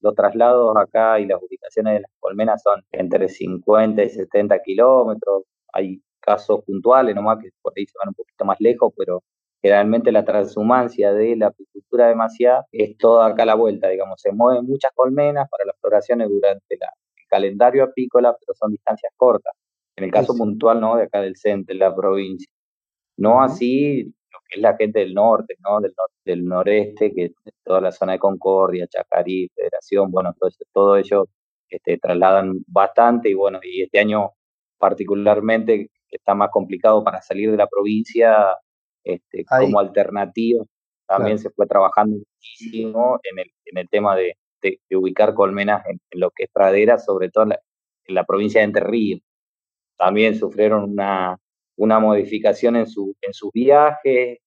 Los 0.00 0.14
traslados 0.14 0.76
acá 0.76 1.18
y 1.20 1.26
las 1.26 1.42
ubicaciones 1.42 1.94
de 1.94 2.00
las 2.00 2.10
colmenas 2.20 2.62
son 2.62 2.82
entre 2.92 3.28
50 3.28 4.02
y 4.02 4.10
70 4.10 4.58
kilómetros. 4.62 5.44
Hay 5.72 6.02
casos 6.20 6.62
puntuales 6.64 7.14
nomás 7.14 7.38
que 7.40 7.50
por 7.62 7.72
ahí 7.76 7.86
se 7.86 7.94
van 7.98 8.08
un 8.08 8.14
poquito 8.14 8.44
más 8.44 8.58
lejos, 8.60 8.92
pero 8.96 9.22
generalmente 9.62 10.12
la 10.12 10.24
transhumancia 10.24 11.12
de 11.14 11.36
la 11.36 11.46
apicultura 11.46 12.08
demasiada 12.08 12.66
es 12.70 12.98
toda 12.98 13.26
acá 13.26 13.46
la 13.46 13.54
vuelta, 13.54 13.88
digamos, 13.88 14.20
se 14.20 14.30
mueven 14.30 14.66
muchas 14.66 14.92
colmenas 14.94 15.48
para 15.50 15.64
las 15.64 15.76
floraciones 15.80 16.28
durante 16.28 16.74
el 16.74 16.80
calendario 17.28 17.84
apícola, 17.84 18.36
pero 18.38 18.54
son 18.54 18.72
distancias 18.72 19.12
cortas. 19.16 19.54
En 19.96 20.04
el 20.04 20.10
caso 20.10 20.36
puntual, 20.36 20.80
¿no? 20.80 20.96
De 20.96 21.04
acá 21.04 21.20
del 21.20 21.36
centro, 21.36 21.72
de 21.72 21.78
la 21.78 21.94
provincia. 21.94 22.48
No 23.16 23.42
así 23.42 24.04
lo 24.04 24.38
que 24.48 24.56
es 24.56 24.62
la 24.62 24.76
gente 24.76 25.00
del 25.00 25.14
norte, 25.14 25.54
¿no? 25.60 25.80
Del, 25.80 25.94
del 26.24 26.44
noreste, 26.44 27.12
que 27.14 27.32
toda 27.62 27.80
la 27.80 27.92
zona 27.92 28.12
de 28.12 28.18
Concordia, 28.18 28.86
Chacarí, 28.88 29.48
Federación, 29.54 30.10
bueno, 30.10 30.34
todo, 30.38 30.50
todo 30.72 30.96
ello 30.96 31.28
este, 31.68 31.98
trasladan 31.98 32.64
bastante 32.66 33.28
y 33.30 33.34
bueno, 33.34 33.60
y 33.62 33.82
este 33.82 33.98
año 33.98 34.30
particularmente 34.78 35.90
está 36.10 36.34
más 36.34 36.50
complicado 36.50 37.02
para 37.02 37.22
salir 37.22 37.50
de 37.50 37.56
la 37.56 37.66
provincia 37.66 38.56
este, 39.02 39.44
como 39.44 39.78
alternativa. 39.78 40.64
También 41.06 41.38
se 41.38 41.50
fue 41.50 41.66
trabajando 41.66 42.16
muchísimo 42.16 43.18
en 43.30 43.40
el, 43.40 43.50
en 43.66 43.78
el 43.78 43.88
tema 43.88 44.16
de, 44.16 44.36
de, 44.62 44.96
ubicar 44.96 45.34
colmenas 45.34 45.84
en, 45.86 46.00
lo 46.12 46.30
que 46.30 46.44
es 46.44 46.50
pradera, 46.50 46.98
sobre 46.98 47.30
todo 47.30 47.44
en 47.44 47.50
la, 47.50 47.60
en 48.06 48.14
la, 48.14 48.24
provincia 48.24 48.60
de 48.60 48.66
Entre 48.66 48.84
Ríos. 48.84 49.20
También 49.96 50.36
sufrieron 50.36 50.90
una, 50.90 51.38
una 51.76 51.98
modificación 51.98 52.76
en, 52.76 52.86
su, 52.86 53.14
en 53.20 53.32
sus 53.32 53.50
viajes 53.52 54.38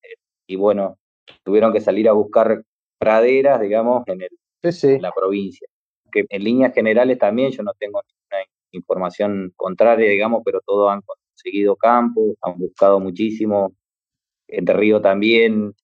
y 0.46 0.56
bueno, 0.56 0.98
tuvieron 1.42 1.72
que 1.72 1.80
salir 1.80 2.08
a 2.08 2.12
buscar 2.12 2.62
praderas, 2.98 3.60
digamos, 3.60 4.02
en, 4.06 4.22
el, 4.22 4.30
en 4.62 5.02
la 5.02 5.12
provincia. 5.12 5.68
Que 6.10 6.24
en 6.28 6.44
líneas 6.44 6.74
generales 6.74 7.18
también 7.18 7.50
yo 7.50 7.62
no 7.62 7.72
tengo 7.78 8.00
ninguna 8.02 8.46
información 8.72 9.52
contraria, 9.56 10.10
digamos, 10.10 10.42
pero 10.44 10.60
todos 10.64 10.90
han 10.90 11.02
conseguido 11.02 11.76
campo, 11.76 12.34
han 12.40 12.58
buscado 12.58 12.98
muchísimo. 13.00 13.72
Entre 14.48 14.74
Río 14.74 15.00
también, 15.02 15.74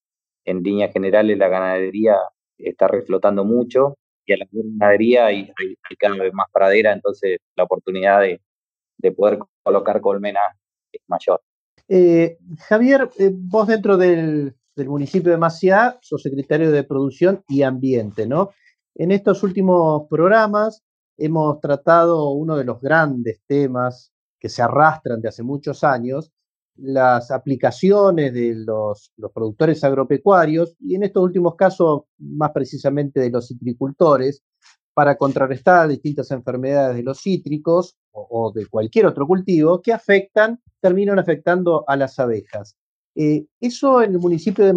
en 0.44 0.62
líneas 0.62 0.92
generales, 0.92 1.36
la 1.38 1.48
ganadería 1.48 2.16
está 2.58 2.88
reflotando 2.88 3.44
mucho 3.44 3.96
y 4.26 4.32
a 4.32 4.36
la 4.38 4.46
ganadería 4.50 5.26
hay, 5.26 5.50
hay, 5.58 5.96
cada 5.96 6.16
vez 6.16 6.32
más 6.32 6.46
pradera, 6.52 6.92
entonces 6.92 7.38
la 7.56 7.64
oportunidad 7.64 8.20
de, 8.22 8.40
de 8.98 9.12
poder 9.12 9.38
colocar 9.62 10.00
colmenas 10.00 10.56
es 10.92 11.02
mayor. 11.08 11.40
Eh, 11.88 12.38
Javier, 12.68 13.10
eh, 13.18 13.30
vos 13.32 13.66
dentro 13.66 13.96
del, 13.96 14.54
del, 14.74 14.88
municipio 14.88 15.30
de 15.30 15.38
Maciá 15.38 15.98
sos 16.00 16.22
secretario 16.22 16.70
de 16.70 16.84
Producción 16.84 17.42
y 17.48 17.62
Ambiente, 17.62 18.26
¿no? 18.26 18.50
En 18.94 19.10
estos 19.10 19.42
últimos 19.42 20.06
programas 20.08 20.82
hemos 21.18 21.60
tratado 21.60 22.30
uno 22.30 22.56
de 22.56 22.64
los 22.64 22.80
grandes 22.80 23.40
temas 23.46 24.12
que 24.38 24.48
se 24.48 24.62
arrastran 24.62 25.20
de 25.20 25.28
hace 25.28 25.42
muchos 25.42 25.84
años, 25.84 26.32
las 26.76 27.30
aplicaciones 27.30 28.32
de 28.34 28.54
los, 28.54 29.12
los, 29.16 29.32
productores 29.32 29.82
agropecuarios 29.84 30.74
y 30.80 30.96
en 30.96 31.04
estos 31.04 31.22
últimos 31.22 31.54
casos 31.54 32.02
más 32.18 32.50
precisamente 32.52 33.20
de 33.20 33.30
los 33.30 33.48
citricultores 33.48 34.42
para 34.92 35.16
contrarrestar 35.16 35.88
distintas 35.88 36.30
enfermedades 36.30 36.96
de 36.96 37.02
los 37.02 37.20
cítricos 37.20 37.96
o, 38.14 38.52
de 38.52 38.66
cualquier 38.66 39.06
otro 39.06 39.26
cultivo 39.26 39.82
que 39.82 39.92
afectan, 39.92 40.60
terminan 40.80 41.18
afectando 41.18 41.84
a 41.86 41.96
las 41.96 42.18
abejas. 42.18 42.76
Eh, 43.16 43.46
eso 43.60 44.02
en 44.02 44.12
el 44.12 44.18
municipio 44.18 44.64
de 44.64 44.74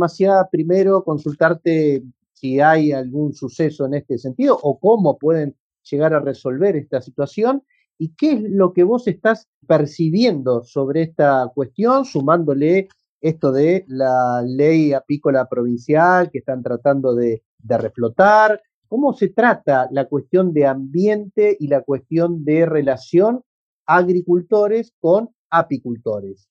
primero 0.52 1.04
consultarte 1.04 2.04
si 2.34 2.60
hay 2.60 2.92
algún 2.92 3.34
suceso 3.34 3.86
en 3.86 3.96
este 3.96 4.18
sentido 4.18 4.60
o 4.62 4.80
cómo 4.80 5.18
pueden 5.18 5.56
llegar 5.90 6.14
a 6.14 6.20
resolver 6.20 6.76
esta 6.76 7.02
situación 7.02 7.64
y 7.98 8.10
qué 8.10 8.34
es 8.34 8.42
lo 8.44 8.74
que 8.74 8.84
vos 8.84 9.08
estás 9.08 9.48
percibiendo 9.66 10.64
sobre 10.64 11.02
esta 11.04 11.52
cuestión, 11.54 12.06
sumándole 12.06 12.90
esto 13.22 13.52
de 13.52 13.86
la 13.88 14.44
ley 14.46 14.94
apícola 14.94 15.50
provincial 15.50 16.30
que 16.30 16.40
están 16.40 16.62
tratando 16.62 17.16
de 17.16 17.42
reflotar, 17.64 18.62
¿Cómo 18.88 19.14
se 19.14 19.30
trata 19.30 19.88
la 19.92 20.06
cuestión 20.06 20.54
de 20.54 20.66
ambiente 20.66 21.58
y 21.60 21.68
la 21.68 21.82
cuestión 21.82 22.46
de 22.46 22.66
relación 22.66 23.44
agricultores 23.86 24.94
con 25.00 25.30
apicultores? 25.50 26.50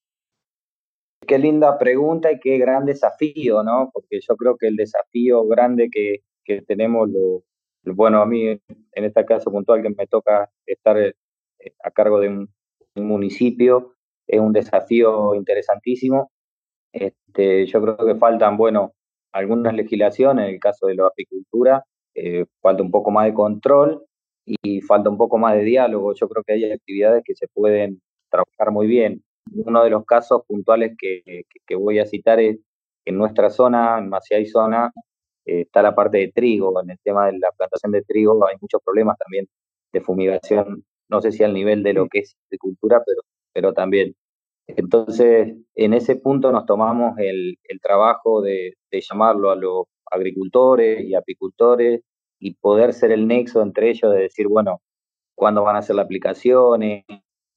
Qué 1.25 1.37
linda 1.37 1.77
pregunta 1.77 2.31
y 2.31 2.39
qué 2.39 2.57
gran 2.57 2.85
desafío, 2.85 3.63
¿no? 3.63 3.89
Porque 3.91 4.19
yo 4.21 4.35
creo 4.35 4.55
que 4.55 4.67
el 4.67 4.75
desafío 4.75 5.45
grande 5.45 5.89
que, 5.89 6.21
tenemos, 6.61 7.09
bueno, 7.83 8.21
a 8.21 8.25
mí 8.25 8.47
en 8.47 9.03
este 9.03 9.25
caso 9.25 9.51
puntual 9.51 9.81
que 9.81 9.89
me 9.89 10.07
toca 10.07 10.49
estar 10.65 10.97
eh, 10.97 11.13
a 11.83 11.91
cargo 11.91 12.19
de 12.19 12.29
un, 12.29 12.49
municipio, 12.95 13.93
es 14.25 14.39
un 14.39 14.53
desafío 14.53 15.35
interesantísimo. 15.35 16.31
Este, 16.91 17.67
yo 17.67 17.81
creo 17.81 17.97
que 17.97 18.15
faltan, 18.15 18.57
bueno, 18.57 18.93
algunas 19.33 19.75
legislaciones 19.75 20.47
en 20.47 20.55
el 20.55 20.59
caso 20.59 20.87
de 20.87 20.95
la 20.95 21.07
apicultura, 21.07 21.83
eh, 22.17 22.45
falta 22.61 22.81
un 22.81 22.89
poco 22.91 23.11
más 23.11 23.25
de 23.27 23.33
control 23.33 24.03
y 24.45 24.81
falta 24.81 25.09
un 25.09 25.17
poco 25.17 25.37
más 25.37 25.55
de 25.55 25.63
diálogo. 25.63 26.13
Yo 26.15 26.27
creo 26.27 26.43
que 26.43 26.53
hay 26.53 26.71
actividades 26.71 27.23
que 27.23 27.35
se 27.35 27.47
pueden 27.47 28.01
trabajar 28.31 28.71
muy 28.71 28.87
bien. 28.87 29.23
Uno 29.53 29.83
de 29.83 29.91
los 29.91 30.03
casos 30.05 30.41
puntuales 30.47 30.95
que, 30.97 31.43
que, 31.67 31.75
voy 31.75 31.99
a 31.99 32.05
citar 32.07 32.39
es 32.39 32.57
en 33.05 33.17
nuestra 33.17 33.49
zona, 33.51 33.99
en 33.99 34.09
Maciá 34.09 34.39
y 34.39 34.47
zona, 34.47 34.91
eh, 35.45 35.61
está 35.61 35.83
la 35.83 35.95
parte 35.95 36.17
de 36.17 36.31
trigo. 36.31 36.81
En 36.81 36.89
el 36.89 36.97
tema 37.03 37.27
de 37.27 37.37
la 37.39 37.51
plantación 37.51 37.91
de 37.91 38.01
trigo 38.01 38.45
hay 38.47 38.55
muchos 38.61 38.81
problemas 38.83 39.17
también 39.19 39.47
de 39.93 40.01
fumigación, 40.01 40.83
no 41.09 41.21
sé 41.21 41.31
si 41.31 41.43
al 41.43 41.53
nivel 41.53 41.83
de 41.83 41.93
lo 41.93 42.07
que 42.07 42.19
es 42.19 42.35
agricultura, 42.47 43.01
pero, 43.05 43.21
pero 43.53 43.73
también. 43.73 44.15
Entonces, 44.67 45.55
en 45.75 45.93
ese 45.93 46.15
punto 46.17 46.51
nos 46.51 46.65
tomamos 46.65 47.17
el, 47.19 47.57
el 47.63 47.79
trabajo 47.81 48.41
de, 48.41 48.73
de 48.91 49.01
llamarlo 49.01 49.51
a 49.51 49.55
los 49.55 49.85
agricultores 50.11 51.03
y 51.05 51.15
apicultores 51.15 52.01
y 52.39 52.55
poder 52.55 52.93
ser 52.93 53.11
el 53.11 53.27
nexo 53.27 53.61
entre 53.61 53.89
ellos 53.89 54.11
de 54.11 54.21
decir, 54.21 54.47
bueno, 54.47 54.81
cuándo 55.35 55.63
van 55.63 55.75
a 55.75 55.79
hacer 55.79 55.95
las 55.95 56.05
aplicaciones, 56.05 57.05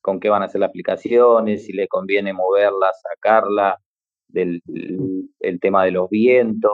con 0.01 0.21
qué 0.21 0.29
van 0.29 0.43
a 0.43 0.47
hacer 0.47 0.61
las 0.61 0.71
aplicaciones, 0.71 1.67
si 1.67 1.73
le 1.73 1.89
conviene 1.89 2.33
moverla, 2.33 2.91
sacarla, 2.93 3.79
del 4.29 4.63
el 5.41 5.61
tema 5.61 5.85
de 5.85 5.93
los 5.93 6.09
vientos. 6.11 6.73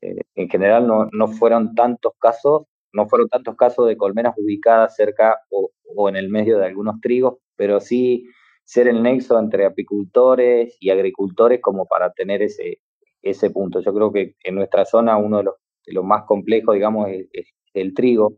Eh, 0.00 0.22
en 0.34 0.48
general 0.48 0.86
no, 0.86 1.08
no 1.12 1.28
fueron 1.28 1.74
tantos 1.74 2.12
casos, 2.18 2.64
no 2.92 3.08
fueron 3.08 3.28
tantos 3.28 3.56
casos 3.56 3.86
de 3.86 3.96
colmenas 3.96 4.34
ubicadas 4.36 4.96
cerca 4.96 5.38
o, 5.50 5.70
o 5.96 6.08
en 6.08 6.16
el 6.16 6.28
medio 6.28 6.58
de 6.58 6.66
algunos 6.66 7.00
trigos, 7.00 7.38
pero 7.56 7.80
sí 7.80 8.26
ser 8.64 8.88
el 8.88 9.02
nexo 9.02 9.38
entre 9.38 9.66
apicultores 9.66 10.76
y 10.80 10.90
agricultores 10.90 11.60
como 11.62 11.86
para 11.86 12.12
tener 12.12 12.42
ese, 12.42 12.78
ese 13.22 13.50
punto. 13.50 13.80
Yo 13.80 13.94
creo 13.94 14.12
que 14.12 14.34
en 14.44 14.54
nuestra 14.54 14.84
zona 14.84 15.16
uno 15.16 15.38
de 15.38 15.44
los, 15.44 15.54
más 16.02 16.24
complejos, 16.24 16.74
digamos, 16.74 17.08
es, 17.10 17.46
el 17.74 17.94
trigo, 17.94 18.36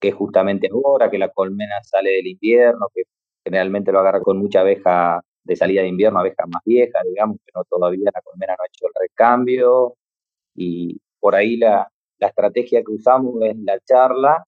que 0.00 0.08
es 0.08 0.14
justamente 0.14 0.68
ahora 0.72 1.10
que 1.10 1.18
la 1.18 1.30
colmena 1.30 1.74
sale 1.82 2.10
del 2.10 2.28
invierno, 2.28 2.86
que 2.94 3.02
generalmente 3.44 3.92
lo 3.92 4.00
agarra 4.00 4.20
con 4.20 4.38
mucha 4.38 4.60
abeja 4.60 5.20
de 5.42 5.56
salida 5.56 5.82
de 5.82 5.88
invierno, 5.88 6.20
abeja 6.20 6.46
más 6.46 6.62
vieja, 6.64 7.00
digamos, 7.08 7.38
que 7.44 7.52
no 7.54 7.64
todavía 7.64 8.10
la 8.14 8.20
colmena 8.22 8.54
no 8.58 8.62
ha 8.64 8.66
hecho 8.66 8.86
el 8.86 8.92
recambio. 9.00 9.94
Y 10.54 11.00
por 11.20 11.34
ahí 11.34 11.56
la, 11.56 11.88
la 12.18 12.28
estrategia 12.28 12.82
que 12.82 12.92
usamos 12.92 13.42
es 13.42 13.56
la 13.58 13.78
charla, 13.80 14.44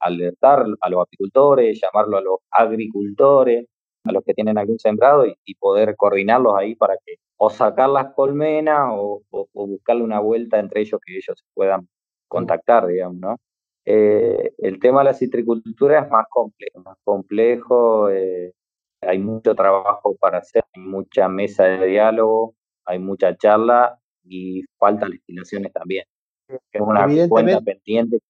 alertar 0.00 0.66
a 0.80 0.90
los 0.90 1.02
apicultores, 1.02 1.80
llamarlo 1.80 2.18
a 2.18 2.20
los 2.22 2.38
agricultores, 2.50 3.66
a 4.04 4.12
los 4.12 4.24
que 4.24 4.34
tienen 4.34 4.58
algún 4.58 4.78
sembrado 4.78 5.24
y 5.26 5.54
poder 5.56 5.96
coordinarlos 5.96 6.54
ahí 6.56 6.74
para 6.74 6.96
que 7.04 7.16
o 7.36 7.50
sacar 7.50 7.88
las 7.90 8.14
colmenas 8.14 8.90
o, 8.92 9.22
buscarle 9.52 10.02
una 10.02 10.20
vuelta 10.20 10.58
entre 10.58 10.82
ellos 10.82 11.00
que 11.04 11.16
ellos 11.16 11.38
se 11.38 11.44
puedan 11.54 11.88
contactar, 12.28 12.86
digamos, 12.86 13.16
¿no? 13.16 13.36
Eh, 13.86 14.54
el 14.58 14.78
tema 14.80 15.00
de 15.00 15.04
la 15.04 15.14
citricultura 15.14 16.00
es 16.00 16.10
más 16.10 16.26
complejo, 16.30 16.80
más 16.80 16.96
complejo, 17.04 18.08
eh, 18.10 18.52
hay 19.02 19.18
mucho 19.18 19.54
trabajo 19.54 20.16
para 20.16 20.38
hacer, 20.38 20.64
hay 20.72 20.82
mucha 20.82 21.28
mesa 21.28 21.64
de 21.64 21.86
diálogo, 21.86 22.54
hay 22.86 22.98
mucha 22.98 23.36
charla 23.36 23.98
y 24.24 24.62
faltan 24.78 25.10
legislaciones 25.10 25.72
también. 25.72 26.04
Es 26.48 26.80
una 26.80 27.06
cuenta 27.28 27.60
pendiente 27.60 28.20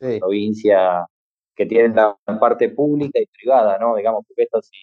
de 0.00 0.14
la 0.14 0.18
provincia 0.20 1.06
que 1.54 1.66
tiene 1.66 1.94
la 1.94 2.16
parte 2.40 2.70
pública 2.70 3.20
y 3.20 3.26
privada, 3.26 3.78
¿no? 3.78 3.96
Digamos, 3.96 4.24
porque 4.26 4.44
esto 4.44 4.62
si, 4.62 4.76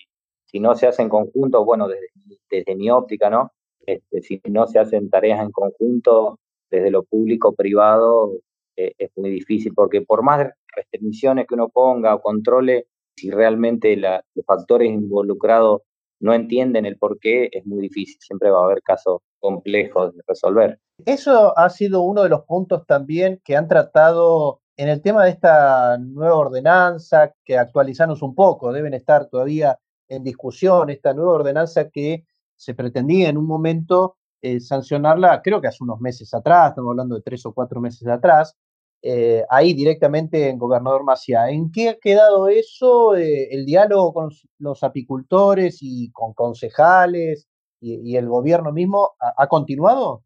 si 0.54 0.60
no 0.60 0.76
se 0.76 0.86
hace 0.86 1.02
en 1.02 1.10
conjunto, 1.10 1.66
bueno, 1.66 1.88
desde, 1.88 2.10
desde 2.48 2.76
mi 2.76 2.92
óptica, 2.92 3.28
¿no? 3.28 3.52
Este, 3.88 4.22
si 4.22 4.40
no 4.52 4.68
se 4.68 4.78
hacen 4.78 5.10
tareas 5.10 5.42
en 5.42 5.52
conjunto 5.52 6.38
desde 6.70 6.92
lo 6.92 7.04
público-privado, 7.04 8.34
eh, 8.78 8.94
es 9.00 9.10
muy 9.16 9.32
difícil, 9.32 9.74
porque 9.74 10.02
por 10.02 10.22
más 10.22 10.52
restricciones 10.76 11.48
que 11.48 11.56
uno 11.56 11.70
ponga 11.70 12.14
o 12.14 12.22
controle, 12.22 12.86
si 13.18 13.32
realmente 13.32 13.98
los 13.98 14.22
factores 14.46 14.92
involucrados 14.92 15.82
no 16.20 16.36
entienden 16.36 16.86
el 16.86 16.98
por 16.98 17.18
qué, 17.18 17.50
es 17.52 17.66
muy 17.66 17.82
difícil. 17.82 18.18
Siempre 18.20 18.52
va 18.52 18.62
a 18.62 18.66
haber 18.66 18.84
casos 18.84 19.22
complejos 19.40 20.16
de 20.16 20.22
resolver. 20.28 20.80
Eso 21.04 21.58
ha 21.58 21.70
sido 21.72 22.04
uno 22.04 22.22
de 22.22 22.30
los 22.30 22.44
puntos 22.44 22.86
también 22.86 23.42
que 23.44 23.56
han 23.56 23.68
tratado 23.68 24.62
en 24.78 24.88
el 24.90 25.02
tema 25.02 25.26
de 25.26 25.32
esta 25.32 25.98
nueva 25.98 26.36
ordenanza, 26.36 27.34
que 27.44 27.58
actualizamos 27.58 28.22
un 28.22 28.36
poco, 28.36 28.72
deben 28.72 28.94
estar 28.94 29.28
todavía 29.30 29.78
en 30.08 30.24
discusión, 30.24 30.90
esta 30.90 31.14
nueva 31.14 31.34
ordenanza 31.34 31.90
que 31.90 32.26
se 32.56 32.74
pretendía 32.74 33.30
en 33.30 33.38
un 33.38 33.46
momento 33.46 34.18
eh, 34.42 34.60
sancionarla, 34.60 35.42
creo 35.42 35.62
que 35.62 35.68
hace 35.68 35.84
unos 35.84 36.02
meses 36.02 36.34
atrás, 36.34 36.70
estamos 36.70 36.92
hablando 36.92 37.16
de 37.16 37.22
tres 37.22 37.46
o 37.46 37.54
cuatro 37.54 37.80
meses 37.80 38.08
atrás, 38.08 38.58
eh, 39.02 39.44
ahí 39.50 39.74
directamente 39.74 40.50
en 40.50 40.58
Gobernador 40.58 41.04
Maciá. 41.04 41.50
¿En 41.50 41.72
qué 41.72 41.90
ha 41.90 42.00
quedado 42.00 42.48
eso, 42.48 43.16
eh, 43.16 43.50
el 43.52 43.66
diálogo 43.66 44.14
con 44.14 44.30
los 44.60 44.84
apicultores 44.84 45.80
y 45.82 46.12
con 46.12 46.34
concejales 46.34 47.48
y, 47.82 48.16
el 48.16 48.30
gobierno 48.30 48.72
mismo, 48.72 49.12
¿ha, 49.20 49.48
continuado? 49.48 50.24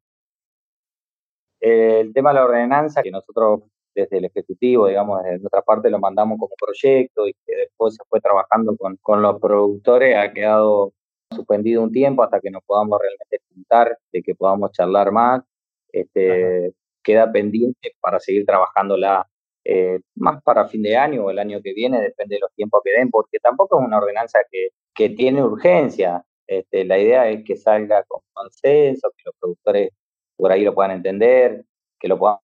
el 1.59 2.13
tema 2.13 2.29
de 2.29 2.35
la 2.35 2.45
ordenanza, 2.45 3.01
que 3.01 3.09
nosotros 3.09 3.61
desde 3.97 4.19
el 4.19 4.25
Ejecutivo, 4.25 4.87
digamos, 4.87 5.23
desde 5.23 5.39
nuestra 5.39 5.61
parte 5.63 5.89
lo 5.89 5.99
mandamos 5.99 6.37
como 6.39 6.53
proyecto 6.55 7.27
y 7.27 7.33
que 7.45 7.55
después 7.55 7.95
se 7.95 8.03
fue 8.07 8.21
trabajando 8.21 8.77
con, 8.77 8.97
con 9.01 9.21
los 9.23 9.39
productores, 9.41 10.15
ha 10.15 10.31
quedado 10.31 10.93
suspendido 11.31 11.81
un 11.81 11.91
tiempo 11.91 12.21
hasta 12.23 12.39
que 12.39 12.51
nos 12.51 12.63
podamos 12.63 12.99
realmente 13.01 13.39
juntar, 13.53 13.97
de 14.11 14.21
que 14.21 14.35
podamos 14.35 14.71
charlar 14.71 15.11
más. 15.11 15.41
Este, 15.91 16.73
queda 17.03 17.31
pendiente 17.31 17.93
para 17.99 18.19
seguir 18.19 18.45
trabajándola 18.45 19.27
eh, 19.65 19.99
más 20.15 20.43
para 20.43 20.67
fin 20.67 20.83
de 20.83 20.95
año 20.95 21.25
o 21.25 21.31
el 21.31 21.39
año 21.39 21.59
que 21.63 21.73
viene, 21.73 21.99
depende 21.99 22.35
de 22.35 22.41
los 22.41 22.53
tiempos 22.53 22.81
que 22.83 22.91
den, 22.91 23.09
porque 23.09 23.39
tampoco 23.39 23.79
es 23.79 23.85
una 23.85 23.97
ordenanza 23.97 24.39
que, 24.51 24.69
que 24.93 25.09
tiene 25.09 25.43
urgencia. 25.43 26.23
Este, 26.45 26.85
la 26.85 26.99
idea 26.99 27.29
es 27.29 27.43
que 27.43 27.55
salga 27.57 28.03
con 28.07 28.21
consenso, 28.31 29.11
que 29.17 29.23
los 29.25 29.35
productores 29.39 29.89
por 30.37 30.51
ahí 30.51 30.63
lo 30.63 30.75
puedan 30.75 30.91
entender, 30.91 31.65
que 31.99 32.07
lo 32.07 32.19
podamos 32.19 32.41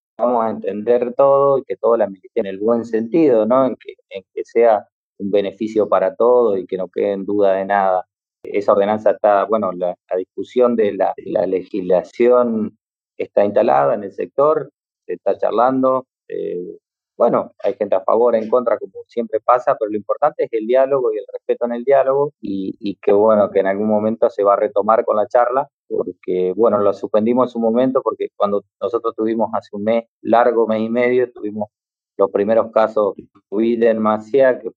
entender 0.50 1.14
todo 1.14 1.58
y 1.58 1.64
que 1.64 1.76
todo 1.76 1.96
la 1.96 2.08
en 2.34 2.46
el 2.46 2.58
buen 2.58 2.84
sentido, 2.84 3.46
¿no? 3.46 3.66
En 3.66 3.76
que, 3.76 3.94
en 4.10 4.24
que 4.32 4.44
sea 4.44 4.88
un 5.18 5.30
beneficio 5.30 5.88
para 5.88 6.14
todos 6.14 6.58
y 6.58 6.66
que 6.66 6.76
no 6.76 6.88
quede 6.88 7.12
en 7.12 7.24
duda 7.24 7.54
de 7.54 7.64
nada. 7.64 8.06
Esa 8.42 8.72
ordenanza 8.72 9.12
está, 9.12 9.44
bueno, 9.44 9.72
la, 9.72 9.96
discusión 10.16 10.76
de 10.76 10.92
la, 10.92 11.14
legislación 11.46 12.76
está 13.16 13.44
instalada 13.44 13.94
en 13.94 14.04
el 14.04 14.12
sector, 14.12 14.70
se 15.06 15.14
está 15.14 15.36
charlando. 15.38 16.06
Eh, 16.28 16.78
bueno, 17.16 17.52
hay 17.62 17.74
gente 17.74 17.94
a 17.94 18.02
favor, 18.02 18.34
en 18.34 18.48
contra, 18.50 18.76
como 18.76 18.92
siempre 19.06 19.40
pasa, 19.40 19.76
pero 19.78 19.90
lo 19.90 19.96
importante 19.96 20.44
es 20.44 20.52
el 20.52 20.66
diálogo 20.66 21.12
y 21.12 21.18
el 21.18 21.24
respeto 21.32 21.64
en 21.66 21.72
el 21.72 21.84
diálogo 21.84 22.32
y, 22.40 22.76
y 22.80 22.96
que, 22.96 23.12
bueno, 23.12 23.50
que 23.50 23.60
en 23.60 23.68
algún 23.68 23.88
momento 23.88 24.28
se 24.30 24.42
va 24.42 24.54
a 24.54 24.56
retomar 24.56 25.04
con 25.04 25.16
la 25.16 25.28
charla, 25.28 25.68
porque, 25.88 26.52
bueno, 26.56 26.78
lo 26.78 26.92
suspendimos 26.92 27.48
en 27.48 27.52
su 27.52 27.60
momento 27.60 28.02
porque 28.02 28.28
cuando 28.36 28.64
nosotros 28.80 29.14
tuvimos 29.16 29.50
hace 29.54 29.70
un 29.72 29.84
mes, 29.84 30.04
largo 30.22 30.66
mes 30.66 30.80
y 30.80 30.88
medio, 30.90 31.30
tuvimos 31.32 31.68
los 32.16 32.30
primeros 32.30 32.70
casos 32.72 33.14
de 33.16 33.90
en 33.90 33.98
Maciá, 33.98 34.58
que 34.58 34.70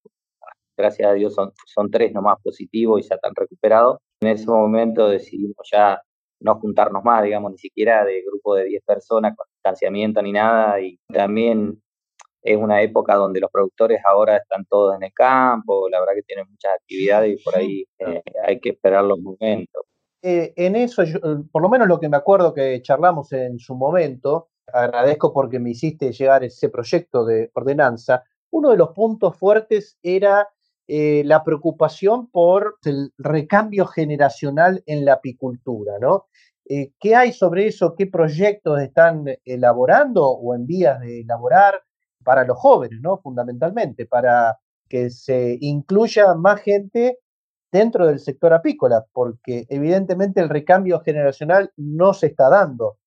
gracias 0.77 1.09
a 1.09 1.13
Dios 1.13 1.33
son, 1.33 1.51
son 1.65 1.89
tres 1.89 2.13
nomás 2.13 2.37
positivos 2.41 2.99
y 2.99 3.03
se 3.03 3.13
han 3.13 3.35
recuperado. 3.35 3.99
En 4.21 4.29
ese 4.29 4.47
momento 4.47 5.09
decidimos 5.09 5.67
ya 5.71 6.01
no 6.39 6.59
juntarnos 6.59 7.03
más, 7.03 7.23
digamos, 7.23 7.51
ni 7.51 7.57
siquiera 7.57 8.05
de 8.05 8.21
grupo 8.23 8.55
de 8.55 8.65
10 8.65 8.83
personas 8.83 9.35
con 9.35 9.47
distanciamiento 9.51 10.21
ni 10.21 10.31
nada. 10.31 10.79
Y 10.81 10.99
también 11.11 11.81
es 12.43 12.57
una 12.57 12.81
época 12.81 13.15
donde 13.15 13.39
los 13.39 13.51
productores 13.51 13.99
ahora 14.05 14.37
están 14.37 14.65
todos 14.65 14.95
en 14.95 15.03
el 15.03 15.13
campo, 15.13 15.89
la 15.89 15.99
verdad 15.99 16.13
que 16.15 16.23
tienen 16.23 16.45
muchas 16.49 16.73
actividades 16.75 17.39
y 17.39 17.43
por 17.43 17.55
ahí 17.55 17.85
eh, 17.99 18.21
hay 18.45 18.59
que 18.59 18.69
esperar 18.69 19.03
los 19.03 19.19
momentos. 19.19 19.83
Eh, 20.29 20.53
en 20.57 20.75
eso, 20.75 21.03
eh, 21.03 21.19
por 21.49 21.61
lo 21.61 21.69
menos 21.69 21.87
lo 21.87 22.01
que 22.01 22.09
me 22.09 22.17
acuerdo 22.17 22.53
que 22.53 22.81
charlamos 22.81 23.31
en 23.31 23.59
su 23.59 23.75
momento, 23.75 24.49
agradezco 24.73 25.31
porque 25.31 25.57
me 25.57 25.69
hiciste 25.69 26.11
llegar 26.11 26.43
ese 26.43 26.67
proyecto 26.67 27.23
de 27.23 27.49
ordenanza, 27.53 28.25
uno 28.51 28.71
de 28.71 28.75
los 28.75 28.89
puntos 28.89 29.37
fuertes 29.37 29.97
era 30.03 30.49
eh, 30.85 31.21
la 31.23 31.45
preocupación 31.45 32.27
por 32.29 32.77
el 32.83 33.13
recambio 33.17 33.85
generacional 33.85 34.83
en 34.85 35.05
la 35.05 35.13
apicultura, 35.13 35.93
¿no? 35.97 36.25
¿Qué 36.99 37.15
hay 37.15 37.31
sobre 37.31 37.67
eso? 37.67 37.95
¿Qué 37.95 38.07
proyectos 38.07 38.81
están 38.81 39.23
elaborando 39.45 40.27
o 40.27 40.53
en 40.53 40.67
vías 40.67 40.99
de 40.99 41.21
elaborar 41.21 41.81
para 42.25 42.43
los 42.43 42.57
jóvenes, 42.57 42.99
¿no? 43.01 43.19
Fundamentalmente, 43.19 44.05
para 44.05 44.59
que 44.89 45.09
se 45.09 45.57
incluya 45.61 46.33
más 46.33 46.59
gente 46.59 47.19
dentro 47.71 48.07
del 48.07 48.19
sector 48.19 48.53
apícola, 48.53 49.05
porque 49.11 49.65
evidentemente 49.69 50.39
el 50.41 50.49
recambio 50.49 50.99
generacional 51.01 51.71
no 51.75 52.13
se 52.13 52.27
está 52.27 52.49
dando. 52.49 52.97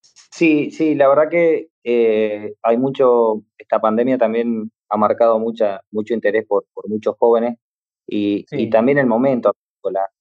Sí, 0.00 0.70
sí, 0.70 0.94
la 0.94 1.08
verdad 1.08 1.28
que 1.30 1.68
eh, 1.84 2.54
hay 2.62 2.76
mucho, 2.76 3.42
esta 3.56 3.80
pandemia 3.80 4.18
también 4.18 4.70
ha 4.90 4.96
marcado 4.96 5.38
mucha, 5.38 5.80
mucho 5.90 6.14
interés 6.14 6.46
por, 6.46 6.66
por 6.72 6.88
muchos 6.88 7.16
jóvenes 7.18 7.58
y, 8.06 8.44
y, 8.52 8.70
también 8.70 8.98
el 8.98 9.06
momento, 9.06 9.52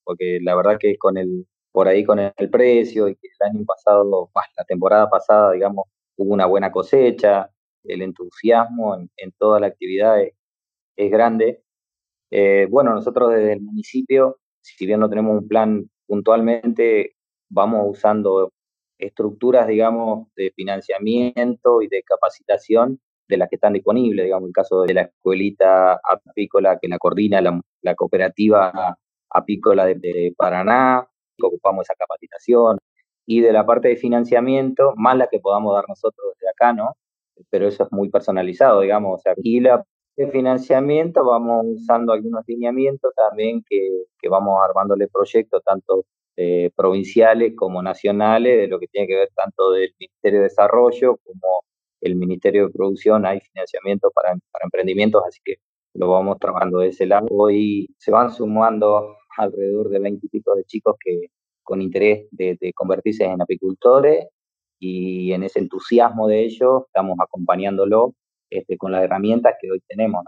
porque 0.04 0.40
la 0.42 0.56
verdad 0.56 0.78
que 0.80 0.98
con 0.98 1.18
el, 1.18 1.46
por 1.72 1.88
ahí 1.88 2.04
con 2.04 2.20
el, 2.20 2.34
precio 2.50 3.08
y 3.08 3.16
que 3.16 3.28
el 3.40 3.50
año 3.50 3.66
pasado, 3.66 4.30
la 4.58 4.64
temporada 4.66 5.10
pasada, 5.10 5.52
digamos, 5.52 5.86
hubo 6.18 6.34
una 6.34 6.46
buena 6.46 6.72
cosecha, 6.72 7.52
el 7.84 8.02
entusiasmo 8.02 8.96
en, 8.96 9.10
en 9.18 9.32
toda 9.34 9.60
la 9.60 9.68
actividad 9.68 10.20
es, 10.22 11.12
grande. 11.12 11.62
Eh, 12.32 12.68
bueno, 12.70 12.94
nosotros 12.94 13.32
desde 13.32 13.54
el 13.54 13.62
municipio, 13.62 14.38
si 14.62 14.86
bien 14.86 15.00
no 15.00 15.10
tenemos 15.10 15.42
un 15.42 15.48
plan 15.48 15.90
puntualmente, 16.06 17.16
vamos 17.50 17.86
usando 17.88 18.52
estructuras, 18.98 19.68
digamos, 19.68 20.28
de 20.36 20.52
financiamiento 20.56 21.82
y 21.82 21.88
de 21.88 22.04
capacitación 22.04 23.00
de 23.28 23.38
las 23.38 23.50
que 23.50 23.56
están 23.56 23.74
disponibles, 23.74 24.26
digamos, 24.26 24.44
en 24.44 24.50
el 24.50 24.54
caso 24.54 24.82
de 24.84 24.94
la 24.94 25.02
escuelita 25.04 26.00
apícola 26.04 26.80
que 26.82 26.88
la 26.88 26.98
coordina 26.98 27.42
la, 27.42 27.96
cooperativa 27.96 28.98
apícola 29.30 29.86
de, 29.86 30.34
Paraná, 30.38 31.08
ocupamos 31.42 31.86
esa 31.86 31.96
capacitación, 31.96 32.80
y 33.26 33.42
de 33.42 33.52
la 33.52 33.66
parte 33.66 33.90
de 33.90 33.98
financiamiento, 33.98 34.94
más 34.96 35.18
la 35.18 35.28
que 35.28 35.40
podamos 35.40 35.76
dar 35.76 35.86
nosotros 35.88 36.34
desde 36.36 36.50
acá, 36.50 36.74
¿no? 36.74 36.94
Pero 37.50 37.68
eso 37.68 37.84
es 37.84 37.92
muy 37.92 38.10
personalizado, 38.10 38.82
digamos, 38.82 39.20
o 39.20 39.22
sea, 39.22 39.34
la 39.62 39.84
de 40.18 40.32
financiamiento 40.32 41.24
vamos 41.24 41.66
usando 41.68 42.12
algunos 42.12 42.44
lineamientos 42.48 43.14
también 43.16 43.64
que, 43.70 44.06
que 44.20 44.30
vamos 44.30 44.60
armándole 44.64 45.08
proyectos, 45.08 45.64
tanto 45.64 46.06
eh, 46.36 46.72
provinciales 46.76 47.54
como 47.56 47.82
nacionales, 47.82 48.58
de 48.58 48.68
lo 48.68 48.80
que 48.80 48.88
tiene 48.88 49.08
que 49.08 49.16
ver 49.16 49.30
tanto 49.36 49.72
del 49.72 49.92
Ministerio 50.00 50.40
de 50.40 50.44
Desarrollo 50.44 51.18
como 51.24 51.64
el 52.02 52.16
Ministerio 52.16 52.68
de 52.68 52.74
Producción, 52.74 53.26
hay 53.26 53.40
financiamiento 53.42 54.12
para, 54.12 54.38
emprendimientos, 54.64 55.24
así 55.28 55.40
que 55.44 55.56
lo 55.96 56.10
vamos 56.10 56.38
trabajando 56.40 56.80
de 56.80 56.90
ese 56.90 57.06
lado. 57.08 57.28
Hoy 57.32 57.88
se 57.98 58.12
van 58.12 58.32
sumando 58.32 59.16
alrededor 59.38 59.90
de 59.90 60.00
20 60.00 60.26
y 60.28 60.30
pico 60.30 60.56
de 60.56 60.64
chicos 60.66 60.96
que 61.04 61.28
con 61.64 61.82
interés 61.82 62.28
de, 62.32 62.58
convertirse 62.76 63.26
en 63.26 63.42
apicultores 63.42 64.28
y 64.80 65.32
en 65.34 65.44
ese 65.44 65.60
entusiasmo 65.60 66.28
de 66.28 66.44
ellos 66.46 66.84
estamos 66.86 67.18
acompañándolo 67.20 68.14
este, 68.50 68.78
con 68.78 68.92
las 68.92 69.04
herramientas 69.04 69.56
que 69.62 69.72
hoy 69.72 69.82
tenemos. 69.88 70.24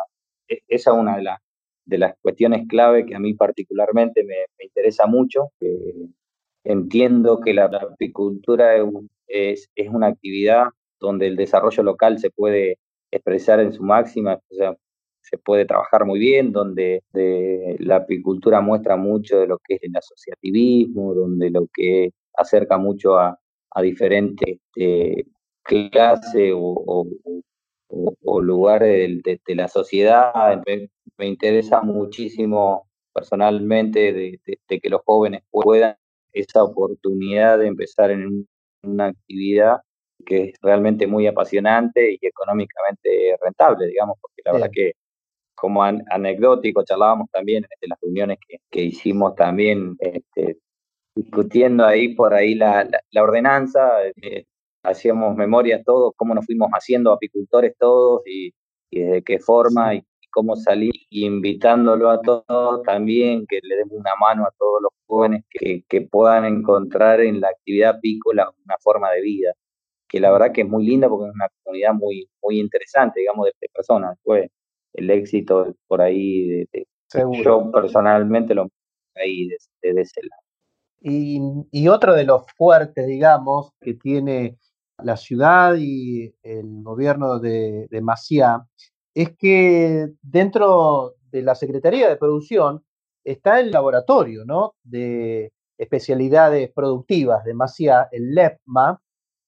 E, 0.47 0.60
esa 0.67 0.91
es 0.91 0.97
una 0.97 1.17
de, 1.17 1.23
las 1.23 1.39
de 1.86 1.97
las 1.97 2.13
cuestiones 2.21 2.67
clave 2.67 3.05
que 3.05 3.15
a 3.15 3.19
mí 3.19 3.34
particularmente 3.34 4.23
me, 4.23 4.36
interesa 4.63 5.08
mucho. 5.08 5.49
entiendo 6.63 7.39
que 7.39 7.53
la 7.53 7.65
apicultura 7.65 8.75
es, 9.27 9.69
es 9.75 9.89
una 9.89 10.08
actividad 10.08 10.67
donde 10.99 11.27
el 11.27 11.36
desarrollo 11.36 11.84
local 11.84 12.19
se 12.19 12.29
puede 12.29 12.77
expresar 13.12 13.60
en 13.60 13.73
su 13.73 13.84
máxima, 13.84 14.36
o 14.36 14.75
se 15.21 15.38
puede 15.38 15.65
trabajar 15.65 16.05
muy 16.05 16.19
bien, 16.19 16.51
donde 16.51 17.03
la 17.13 17.97
apicultura 17.97 18.62
muestra 18.62 18.95
mucho 18.97 19.39
de 19.39 19.47
lo 19.47 19.58
que 19.63 19.75
es 19.75 19.84
el 19.84 19.95
asociativismo, 19.95 21.13
donde 21.13 21.49
lo 21.49 21.67
que 21.73 22.12
acerca 22.36 22.77
mucho 22.77 23.17
a, 23.17 23.38
diferentes 23.82 24.58
este, 24.75 25.25
clases 25.63 26.51
o, 26.55 27.05
lugares 27.89 29.21
de, 29.23 29.56
la 29.56 29.67
sociedad. 29.67 30.34
Me, 31.17 31.28
interesa 31.28 31.82
muchísimo 31.82 32.88
personalmente 33.13 34.13
de, 34.13 34.39
que 34.67 34.89
los 34.89 35.02
jóvenes 35.06 35.43
puedan 35.49 35.95
esa 36.32 36.63
oportunidad 36.63 37.58
de 37.58 37.67
empezar 37.67 38.12
en 38.12 38.47
una 38.84 39.08
actividad 39.08 39.82
que 40.25 40.43
es 40.43 40.56
realmente 40.62 41.08
muy 41.08 41.28
apasionante 41.28 42.13
y 42.13 42.19
económicamente 42.21 43.38
rentable, 43.41 43.88
digamos, 43.88 44.17
porque 44.21 44.41
la 44.45 44.54
verdad 44.54 44.69
que 44.71 44.93
como 45.56 45.84
anecdótico 45.84 46.84
charlábamos 46.84 47.30
también 47.32 47.65
en 47.82 47.89
las 47.89 47.99
reuniones 48.02 48.38
que, 48.69 48.82
hicimos 48.82 49.36
también 49.36 49.97
este, 49.99 50.58
discutiendo 51.15 51.86
ahí 51.86 52.15
por 52.15 52.34
ahí 52.34 52.56
la, 52.56 52.88
la, 53.12 53.23
ordenanza, 53.23 54.06
eh, 54.21 54.45
hacíamos 54.83 55.35
memoria 55.35 55.83
todos, 55.83 56.13
cómo 56.15 56.35
nos 56.35 56.45
fuimos 56.45 56.69
haciendo 56.71 57.11
apicultores 57.11 57.75
todos 57.77 58.21
y, 58.25 58.53
y 58.91 59.01
de 59.01 59.23
qué 59.23 59.39
forma 59.39 59.95
y, 59.95 60.03
cómo 60.31 60.55
salir, 60.55 60.93
invitándolo 61.09 62.11
a 62.11 62.21
todos 62.21 62.83
también, 62.83 63.47
que 63.47 63.59
le 63.63 63.77
demos 63.77 63.93
una 63.93 64.11
mano 64.19 64.43
a 64.45 64.51
todos 64.59 64.79
los 64.83 64.91
jóvenes 65.07 65.43
que, 65.49 65.83
que 65.89 66.01
puedan 66.01 66.45
encontrar 66.45 67.19
en 67.21 67.41
la 67.41 67.49
actividad 67.49 67.95
apícola 67.97 68.51
una 68.63 68.75
forma 68.79 69.09
de 69.11 69.21
vida 69.21 69.53
que 70.09 70.19
la 70.19 70.31
verdad 70.31 70.51
que 70.51 70.61
es 70.61 70.67
muy 70.67 70.85
linda 70.85 71.07
porque 71.07 71.29
es 71.29 71.35
una 71.35 71.47
comunidad 71.63 71.93
muy, 71.93 72.27
muy 72.41 72.59
interesante, 72.59 73.21
digamos, 73.21 73.45
de, 73.45 73.69
personas. 73.69 74.17
Fue 74.23 74.51
el 74.93 75.09
éxito 75.11 75.73
por 75.87 76.01
ahí, 76.01 76.65
de, 76.71 76.87
yo 77.43 77.71
personalmente 77.71 78.55
lo 78.55 78.67
ahí 79.15 79.47
desde 79.81 80.01
ese 80.01 80.21
lado. 80.23 80.41
Y, 81.01 81.87
otro 81.87 82.13
de 82.13 82.25
los 82.25 82.43
fuertes, 82.57 83.07
digamos, 83.07 83.71
que 83.79 83.93
tiene 83.93 84.57
la 85.03 85.17
ciudad 85.17 85.75
y 85.77 86.33
el 86.43 86.83
gobierno 86.83 87.39
de, 87.39 87.88
de 87.89 88.01
Maciá 88.01 88.65
es 89.13 89.35
que 89.38 90.09
dentro 90.21 91.15
de 91.31 91.41
la 91.41 91.55
Secretaría 91.55 92.09
de 92.09 92.17
Producción 92.17 92.83
está 93.23 93.59
el 93.59 93.71
laboratorio 93.71 94.45
¿no? 94.45 94.75
de 94.83 95.51
especialidades 95.77 96.71
productivas 96.73 97.43
de 97.43 97.53
Maciá, 97.53 98.09
el 98.12 98.33
LEPMA. 98.33 99.01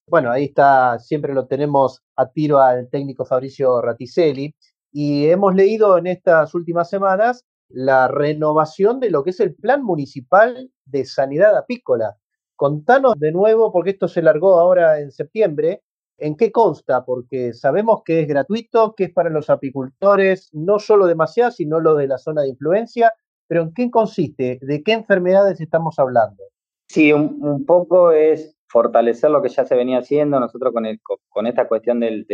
Bueno, 0.08 0.32
ahí 0.32 0.46
está, 0.46 1.00
siempre 1.00 1.34
lo 1.34 1.48
tenemos 1.48 2.02
a 2.16 2.30
tiro 2.30 2.60
al 2.60 2.90
técnico 2.90 3.26
Fabricio 3.26 3.82
Raticelli. 3.82 4.56
Y 4.92 5.28
hemos 5.28 5.56
leído 5.56 5.98
en 5.98 6.08
estas 6.08 6.54
últimas 6.54 6.90
semanas 6.90 7.46
la 7.70 8.08
renovación 8.08 9.00
de 9.00 9.10
lo 9.10 9.24
que 9.24 9.30
es 9.30 9.40
el 9.40 9.56
Plan 9.56 9.84
Municipal 9.84 10.70
de 10.86 11.06
Sanidad 11.06 11.58
Apícola. 11.58 12.18
Contanos 12.62 13.18
de 13.18 13.32
nuevo, 13.32 13.72
porque 13.72 13.90
esto 13.90 14.08
se 14.08 14.22
largó 14.22 14.60
ahora 14.60 15.00
en 15.00 15.12
septiembre, 15.12 15.82
¿en 16.20 16.38
qué 16.38 16.52
consta? 16.52 17.04
Porque 17.04 17.54
sabemos 17.54 18.04
que 18.06 18.20
es 18.20 18.28
gratuito, 18.28 18.94
que 18.94 19.06
es 19.06 19.12
para 19.12 19.32
los 19.32 19.50
apicultores, 19.50 20.48
no 20.54 20.78
solo 20.78 21.08
de 21.08 21.16
sino 21.50 21.80
lo 21.80 21.96
de 21.96 22.08
la 22.08 22.20
zona 22.20 22.44
de 22.44 22.50
influencia, 22.50 23.14
pero 23.48 23.64
¿en 23.64 23.74
qué 23.74 23.90
consiste? 23.90 24.60
¿De 24.62 24.84
qué 24.84 24.92
enfermedades 24.92 25.60
estamos 25.60 25.98
hablando? 25.98 26.44
Sí, 26.88 27.12
un, 27.12 27.66
poco 27.66 28.12
es 28.12 28.56
fortalecer 28.68 29.32
lo 29.32 29.42
que 29.42 29.50
ya 29.50 29.66
se 29.66 29.76
venía 29.76 29.98
haciendo. 29.98 30.40
Nosotros 30.40 30.72
con, 30.72 30.86
con 31.30 31.48
esta 31.48 31.68
cuestión 31.68 32.00
del, 32.00 32.28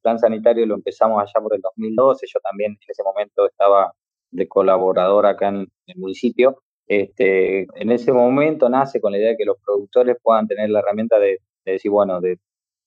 plan 0.00 0.18
sanitario 0.18 0.64
lo 0.64 0.76
empezamos 0.76 1.20
allá 1.20 1.42
por 1.42 1.54
el 1.54 1.60
2012. 1.60 2.24
Yo 2.32 2.40
también 2.40 2.70
en 2.70 2.88
ese 2.88 3.02
momento 3.02 3.46
estaba 3.46 3.92
de 4.30 4.48
colaborador 4.48 5.26
acá 5.26 5.48
en 5.48 5.68
el 5.88 5.96
municipio. 5.98 6.62
Este, 6.86 7.66
en 7.80 7.90
ese 7.90 8.12
momento 8.12 8.68
nace 8.68 9.00
con 9.00 9.12
la 9.12 9.18
idea 9.18 9.30
de 9.30 9.36
que 9.36 9.44
los 9.44 9.56
productores 9.64 10.16
puedan 10.22 10.46
tener 10.46 10.70
la 10.70 10.80
herramienta 10.80 11.18
de, 11.18 11.38
decir, 11.64 11.90
bueno, 11.90 12.20
de 12.20 12.38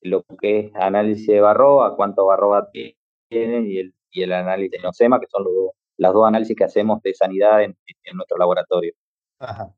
lo 0.02 0.22
que 0.40 0.60
es 0.60 0.76
análisis 0.76 1.26
de 1.26 1.40
barroa, 1.40 1.96
cuánto 1.96 2.26
barroa 2.26 2.68
tienen 3.28 3.66
y 3.66 3.78
el, 3.78 3.94
y 4.10 4.22
el 4.22 4.32
análisis 4.32 4.72
de 4.72 4.78
nosema, 4.78 5.18
que 5.18 5.26
son 5.28 5.44
los, 5.44 5.72
las 5.98 6.12
dos 6.12 6.26
análisis 6.26 6.56
que 6.56 6.64
hacemos 6.64 7.02
de 7.02 7.14
sanidad 7.14 7.62
en, 7.62 7.76
nuestro 8.14 8.38
laboratorio. 8.38 8.94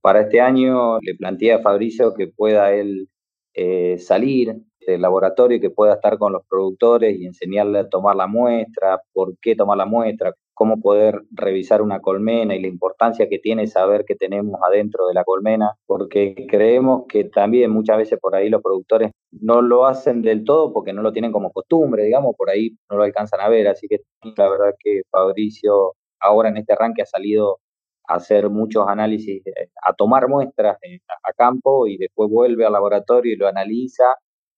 Para 0.00 0.20
este 0.22 0.40
año 0.40 1.00
le 1.00 1.14
planteé 1.16 1.52
a 1.54 1.58
Fabricio 1.58 2.14
que 2.14 2.28
pueda 2.28 2.72
él 2.72 3.08
eh, 3.54 3.98
salir 3.98 4.54
del 4.86 5.02
laboratorio 5.02 5.56
y 5.56 5.60
que 5.60 5.70
pueda 5.70 5.94
estar 5.94 6.16
con 6.16 6.32
los 6.32 6.42
productores 6.48 7.18
y 7.18 7.26
enseñarle 7.26 7.80
a 7.80 7.88
tomar 7.88 8.16
la 8.16 8.26
muestra, 8.26 9.02
por 9.12 9.36
qué 9.40 9.56
tomar 9.56 9.76
la 9.76 9.84
muestra, 9.84 10.32
cómo 10.60 10.78
poder 10.78 11.22
revisar 11.30 11.80
una 11.80 12.02
colmena 12.02 12.54
y 12.54 12.60
la 12.60 12.68
importancia 12.68 13.30
que 13.30 13.38
tiene 13.38 13.66
saber 13.66 14.04
qué 14.06 14.14
tenemos 14.14 14.60
adentro 14.62 15.06
de 15.06 15.14
la 15.14 15.24
colmena, 15.24 15.78
porque 15.86 16.34
creemos 16.50 17.06
que 17.08 17.24
también 17.24 17.70
muchas 17.70 17.96
veces 17.96 18.18
por 18.20 18.34
ahí 18.34 18.50
los 18.50 18.60
productores 18.60 19.10
no 19.30 19.62
lo 19.62 19.86
hacen 19.86 20.20
del 20.20 20.44
todo 20.44 20.70
porque 20.74 20.92
no 20.92 21.00
lo 21.00 21.12
tienen 21.12 21.32
como 21.32 21.50
costumbre, 21.50 22.04
digamos, 22.04 22.36
por 22.36 22.50
ahí 22.50 22.76
no 22.90 22.98
lo 22.98 23.04
alcanzan 23.04 23.40
a 23.40 23.48
ver, 23.48 23.68
así 23.68 23.88
que 23.88 24.00
la 24.36 24.50
verdad 24.50 24.74
que 24.78 25.00
Fabricio 25.10 25.94
ahora 26.20 26.50
en 26.50 26.58
este 26.58 26.74
arranque 26.74 27.00
ha 27.00 27.06
salido 27.06 27.60
a 28.06 28.16
hacer 28.16 28.50
muchos 28.50 28.86
análisis, 28.86 29.40
eh, 29.46 29.70
a 29.82 29.94
tomar 29.94 30.28
muestras 30.28 30.76
a 31.22 31.32
campo 31.32 31.86
y 31.86 31.96
después 31.96 32.28
vuelve 32.28 32.66
al 32.66 32.72
laboratorio 32.74 33.32
y 33.32 33.36
lo 33.36 33.48
analiza 33.48 34.04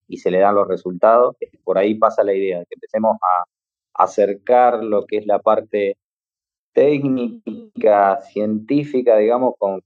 y 0.08 0.16
se 0.16 0.32
le 0.32 0.40
dan 0.40 0.56
los 0.56 0.66
resultados. 0.66 1.36
Por 1.62 1.78
ahí 1.78 1.94
pasa 1.94 2.24
la 2.24 2.34
idea 2.34 2.58
de 2.58 2.66
que 2.66 2.74
empecemos 2.74 3.14
a 3.22 3.44
acercar 3.94 4.82
lo 4.82 5.06
que 5.06 5.18
es 5.18 5.26
la 5.26 5.38
parte 5.38 5.96
técnica, 6.72 8.20
científica, 8.22 9.16
digamos, 9.18 9.54
con, 9.58 9.82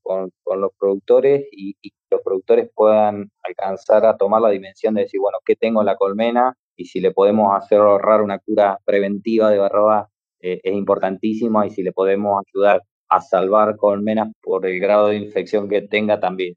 los 0.61 0.71
productores 0.79 1.47
y, 1.51 1.75
que 1.75 1.91
los 2.11 2.23
productores 2.23 2.71
puedan 2.75 3.31
alcanzar 3.43 4.07
a 4.07 4.17
tomar 4.17 4.43
la 4.43 4.51
dimensión 4.51 4.95
de 4.95 5.03
decir, 5.03 5.21
bueno, 5.21 5.39
¿qué 5.45 5.57
tengo 5.57 5.81
en 5.81 5.87
la 5.87 5.97
colmena? 5.97 6.55
Y 6.77 6.87
si 6.87 7.01
le 7.01 7.13
podemos 7.13 7.55
hacer 7.57 7.81
ahorrar 7.81 8.23
una 8.23 8.39
cura 8.39 8.79
preventiva 8.85 9.51
de 9.51 9.59
barroa 9.59 10.09
eh, 10.41 10.61
es 10.63 10.75
importantísimo 10.75 11.65
y 11.65 11.71
si 11.71 11.83
le 11.83 11.93
podemos 11.93 12.43
ayudar 12.47 12.83
a 13.09 13.21
salvar 13.21 13.77
colmenas 13.77 14.33
por 14.43 14.67
el 14.67 14.79
grado 14.81 15.09
de 15.09 15.17
infección 15.17 15.69
que 15.69 15.83
tenga 15.83 16.21
también. 16.21 16.55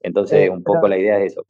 Entonces, 0.00 0.50
un 0.50 0.62
poco 0.62 0.88
la 0.88 0.98
idea 0.98 1.18
es 1.20 1.32
eso. 1.32 1.44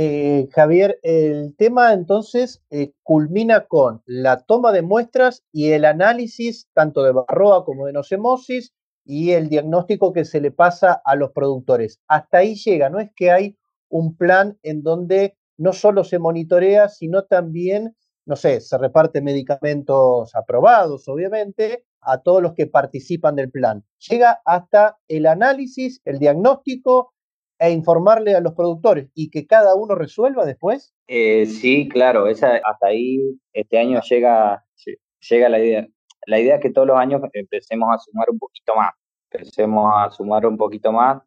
Eh, 0.00 0.48
Javier, 0.52 1.00
el 1.02 1.56
tema 1.56 1.92
entonces 1.92 2.62
eh, 2.70 2.92
culmina 3.02 3.66
con 3.66 4.00
la 4.06 4.44
toma 4.44 4.70
de 4.70 4.82
muestras 4.82 5.42
y 5.50 5.72
el 5.72 5.84
análisis 5.84 6.68
tanto 6.72 7.02
de 7.02 7.10
barroa 7.10 7.64
como 7.64 7.84
de 7.84 7.94
nocemosis 7.94 8.72
y 9.04 9.32
el 9.32 9.48
diagnóstico 9.48 10.12
que 10.12 10.24
se 10.24 10.40
le 10.40 10.52
pasa 10.52 11.02
a 11.04 11.16
los 11.16 11.32
productores. 11.32 11.98
Hasta 12.06 12.38
ahí 12.38 12.54
llega, 12.54 12.90
no 12.90 13.00
es 13.00 13.10
que 13.16 13.32
hay 13.32 13.58
un 13.88 14.16
plan 14.16 14.56
en 14.62 14.84
donde 14.84 15.36
no 15.56 15.72
solo 15.72 16.04
se 16.04 16.20
monitorea, 16.20 16.88
sino 16.88 17.24
también, 17.24 17.96
no 18.24 18.36
sé, 18.36 18.60
se 18.60 18.78
reparten 18.78 19.24
medicamentos 19.24 20.32
aprobados, 20.36 21.08
obviamente, 21.08 21.86
a 22.02 22.18
todos 22.18 22.40
los 22.40 22.54
que 22.54 22.68
participan 22.68 23.34
del 23.34 23.50
plan. 23.50 23.84
Llega 24.08 24.42
hasta 24.44 24.96
el 25.08 25.26
análisis, 25.26 26.00
el 26.04 26.20
diagnóstico 26.20 27.14
e 27.58 27.70
informarle 27.70 28.34
a 28.34 28.40
los 28.40 28.54
productores 28.54 29.10
y 29.14 29.30
que 29.30 29.46
cada 29.46 29.74
uno 29.74 29.94
resuelva 29.94 30.44
después? 30.44 30.94
Eh, 31.08 31.46
sí, 31.46 31.88
claro, 31.88 32.28
esa, 32.28 32.56
hasta 32.56 32.88
ahí 32.88 33.20
este 33.52 33.78
año 33.78 34.00
llega, 34.08 34.64
llega 35.28 35.48
la 35.48 35.58
idea. 35.58 35.86
La 36.26 36.38
idea 36.38 36.56
es 36.56 36.60
que 36.60 36.70
todos 36.70 36.86
los 36.86 36.98
años 36.98 37.20
empecemos 37.32 37.88
a 37.92 37.98
sumar 37.98 38.28
un 38.30 38.38
poquito 38.38 38.76
más, 38.76 38.92
empecemos 39.30 39.90
a 39.96 40.10
sumar 40.10 40.46
un 40.46 40.56
poquito 40.56 40.92
más. 40.92 41.22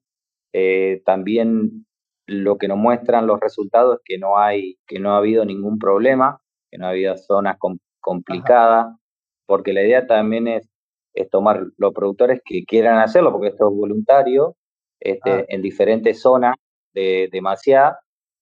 Eh, 0.54 1.02
también 1.06 1.86
lo 2.28 2.58
que 2.58 2.67
nos 2.67 2.78
muestran 2.78 3.28
los 3.28 3.39
resultados 3.39 3.96
es 3.96 4.02
que 4.06 4.17
no 4.17 4.38
hay, 4.38 4.78
que 4.88 5.00
no 5.00 5.13
ha 5.13 5.17
habido 5.17 5.44
ningún 5.44 5.80
problema, 5.80 6.41
que 6.70 6.78
no 6.78 6.86
ha 6.86 6.89
habido 6.89 7.17
zonas 7.17 7.58
complicadas, 8.00 8.96
porque 9.46 9.74
la 9.74 9.82
idea 9.82 10.08
también 10.08 10.48
es, 10.48 10.70
es 11.13 11.30
tomar 11.30 11.65
los 11.78 11.94
productores 11.94 12.41
que 12.46 12.63
quieran 12.63 13.00
hacerlo, 13.00 13.32
porque 13.32 13.50
esto 13.50 13.70
es 13.70 13.76
voluntario, 13.76 14.56
este, 15.02 15.32
ah. 15.32 15.46
en 15.48 15.62
diferentes 15.62 16.22
zonas 16.22 16.56
de, 16.94 17.30
de 17.32 17.42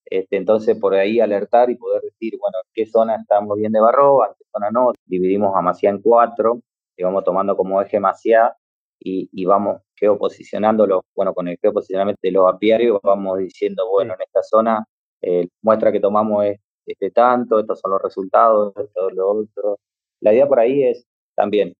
este, 0.05 0.37
entonces 0.37 0.77
por 0.79 0.95
ahí 0.95 1.19
alertar 1.19 1.69
y 1.69 1.75
poder 1.75 2.01
decir, 2.01 2.33
bueno, 2.39 2.57
qué 2.73 2.85
zona 2.85 3.15
estamos 3.15 3.57
bien 3.57 3.71
de 3.71 3.79
Barroa, 3.79 4.35
qué 4.37 4.45
zona 4.51 4.69
no. 4.71 4.91
Dividimos 5.05 5.55
a 5.55 5.61
Maciá 5.61 5.91
en 5.91 6.01
cuatro, 6.01 6.61
y 6.97 7.03
vamos 7.03 7.23
tomando 7.23 7.55
como 7.55 7.81
eje 7.81 7.99
Maciá 7.99 8.55
y, 8.99 9.29
y 9.31 9.45
vamos 9.45 9.81
geoposicionándolo, 9.95 11.03
bueno, 11.15 11.33
con 11.33 11.47
el 11.47 11.57
geoposicionamiento 11.61 12.19
de 12.23 12.31
los 12.31 12.53
apiarios 12.53 12.99
vamos 13.03 13.39
diciendo, 13.39 13.87
bueno, 13.89 14.13
en 14.15 14.21
esta 14.21 14.43
zona 14.43 14.85
eh, 15.21 15.47
muestra 15.61 15.91
que 15.91 15.99
tomamos 15.99 16.45
es 16.45 16.59
este 16.85 17.11
tanto, 17.11 17.59
estos 17.59 17.79
son 17.79 17.91
los 17.91 18.01
resultados, 18.01 18.73
esto 18.77 19.09
lo 19.11 19.29
otro. 19.31 19.79
La 20.21 20.33
idea 20.33 20.47
por 20.47 20.59
ahí 20.59 20.83
es 20.83 21.05
también 21.35 21.73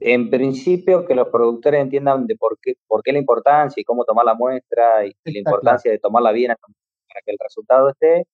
en 0.00 0.30
principio, 0.30 1.06
que 1.06 1.14
los 1.14 1.28
productores 1.28 1.80
entiendan 1.80 2.26
de 2.26 2.36
por 2.36 2.58
qué, 2.60 2.74
por 2.86 3.02
qué 3.02 3.12
la 3.12 3.18
importancia 3.18 3.80
y 3.80 3.84
cómo 3.84 4.04
tomar 4.04 4.24
la 4.24 4.34
muestra 4.34 5.06
y, 5.06 5.14
la 5.24 5.38
importancia 5.38 5.90
de 5.90 5.98
tomarla 5.98 6.32
bien 6.32 6.54
para 6.58 7.20
que 7.24 7.32
el 7.32 7.38
resultado 7.38 7.90
esté. 7.90 8.26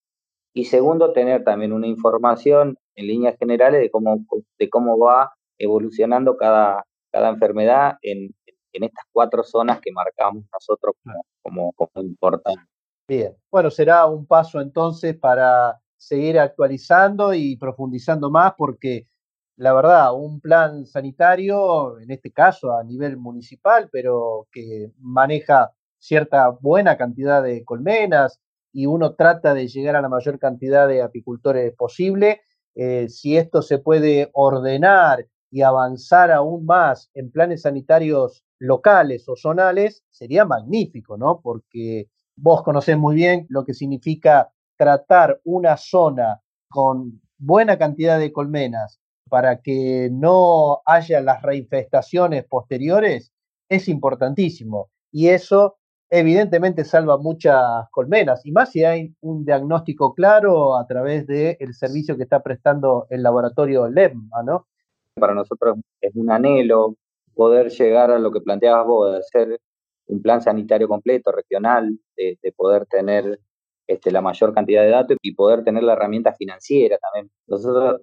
Y 0.54 0.64
segundo, 0.64 1.12
tener 1.12 1.44
también 1.44 1.72
una 1.72 1.86
información 1.86 2.78
en 2.94 3.06
líneas 3.06 3.36
generales 3.38 3.80
de 3.80 3.90
cómo, 3.90 4.24
de 4.58 4.70
cómo 4.70 4.98
va 4.98 5.32
evolucionando 5.58 6.36
cada, 6.36 6.84
cada 7.10 7.30
enfermedad 7.30 7.96
en, 8.00 8.30
en 8.72 8.84
estas 8.84 9.04
cuatro 9.12 9.42
zonas 9.42 9.80
que 9.80 9.92
marcamos 9.92 10.44
nosotros 10.52 10.94
como, 11.02 11.24
como, 11.42 11.72
como 11.72 12.06
importantes. 12.06 12.64
Bien, 13.08 13.36
bueno, 13.50 13.70
será 13.70 14.06
un 14.06 14.26
paso 14.26 14.60
entonces 14.60 15.16
para 15.16 15.78
seguir 15.96 16.38
actualizando 16.38 17.34
y 17.34 17.56
profundizando 17.56 18.30
más 18.30 18.54
porque 18.56 19.06
la 19.56 19.72
verdad, 19.72 20.14
un 20.14 20.40
plan 20.40 20.84
sanitario, 20.86 21.98
en 21.98 22.10
este 22.10 22.30
caso 22.30 22.76
a 22.76 22.84
nivel 22.84 23.16
municipal, 23.16 23.88
pero 23.90 24.48
que 24.52 24.92
maneja 24.98 25.72
cierta 25.98 26.50
buena 26.50 26.96
cantidad 26.96 27.42
de 27.42 27.64
colmenas 27.64 28.40
y 28.72 28.86
uno 28.86 29.14
trata 29.14 29.54
de 29.54 29.68
llegar 29.68 29.96
a 29.96 30.02
la 30.02 30.10
mayor 30.10 30.38
cantidad 30.38 30.86
de 30.86 31.00
apicultores 31.00 31.74
posible. 31.74 32.42
Eh, 32.74 33.08
si 33.08 33.38
esto 33.38 33.62
se 33.62 33.78
puede 33.78 34.28
ordenar 34.34 35.26
y 35.50 35.62
avanzar 35.62 36.30
aún 36.30 36.66
más 36.66 37.10
en 37.14 37.30
planes 37.30 37.62
sanitarios 37.62 38.44
locales 38.58 39.26
o 39.28 39.36
zonales, 39.36 40.04
sería 40.10 40.44
magnífico, 40.44 41.16
¿no? 41.16 41.40
Porque 41.42 42.10
vos 42.36 42.62
conocés 42.62 42.98
muy 42.98 43.14
bien 43.14 43.46
lo 43.48 43.64
que 43.64 43.72
significa 43.72 44.52
tratar 44.76 45.40
una 45.44 45.78
zona 45.78 46.42
con 46.68 47.22
buena 47.38 47.78
cantidad 47.78 48.18
de 48.18 48.32
colmenas 48.32 49.00
para 49.28 49.60
que 49.60 50.08
no 50.12 50.80
haya 50.86 51.20
las 51.20 51.42
reinfestaciones 51.42 52.44
posteriores 52.44 53.32
es 53.68 53.88
importantísimo. 53.88 54.90
Y 55.10 55.28
eso 55.28 55.76
evidentemente 56.10 56.84
salva 56.84 57.18
muchas 57.18 57.88
colmenas, 57.90 58.44
y 58.46 58.52
más 58.52 58.70
si 58.70 58.84
hay 58.84 59.14
un 59.20 59.44
diagnóstico 59.44 60.14
claro 60.14 60.76
a 60.76 60.86
través 60.86 61.26
del 61.26 61.74
servicio 61.74 62.16
que 62.16 62.22
está 62.22 62.42
prestando 62.42 63.06
el 63.10 63.22
laboratorio 63.22 63.88
LEMA, 63.88 64.42
¿no? 64.44 64.66
Para 65.14 65.34
nosotros 65.34 65.78
es 66.00 66.14
un 66.14 66.30
anhelo 66.30 66.94
poder 67.34 67.70
llegar 67.70 68.10
a 68.10 68.18
lo 68.18 68.30
que 68.30 68.40
planteabas 68.40 68.86
vos, 68.86 69.12
de 69.12 69.18
hacer 69.18 69.60
un 70.06 70.22
plan 70.22 70.40
sanitario 70.40 70.88
completo, 70.88 71.32
regional, 71.32 71.98
de, 72.16 72.38
poder 72.56 72.86
tener 72.86 73.40
este, 73.86 74.10
la 74.10 74.20
mayor 74.20 74.54
cantidad 74.54 74.82
de 74.82 74.90
datos 74.90 75.16
y 75.20 75.34
poder 75.34 75.64
tener 75.64 75.82
la 75.82 75.94
herramienta 75.94 76.32
financiera 76.32 76.98
también. 76.98 77.30
Nosotros 77.46 78.00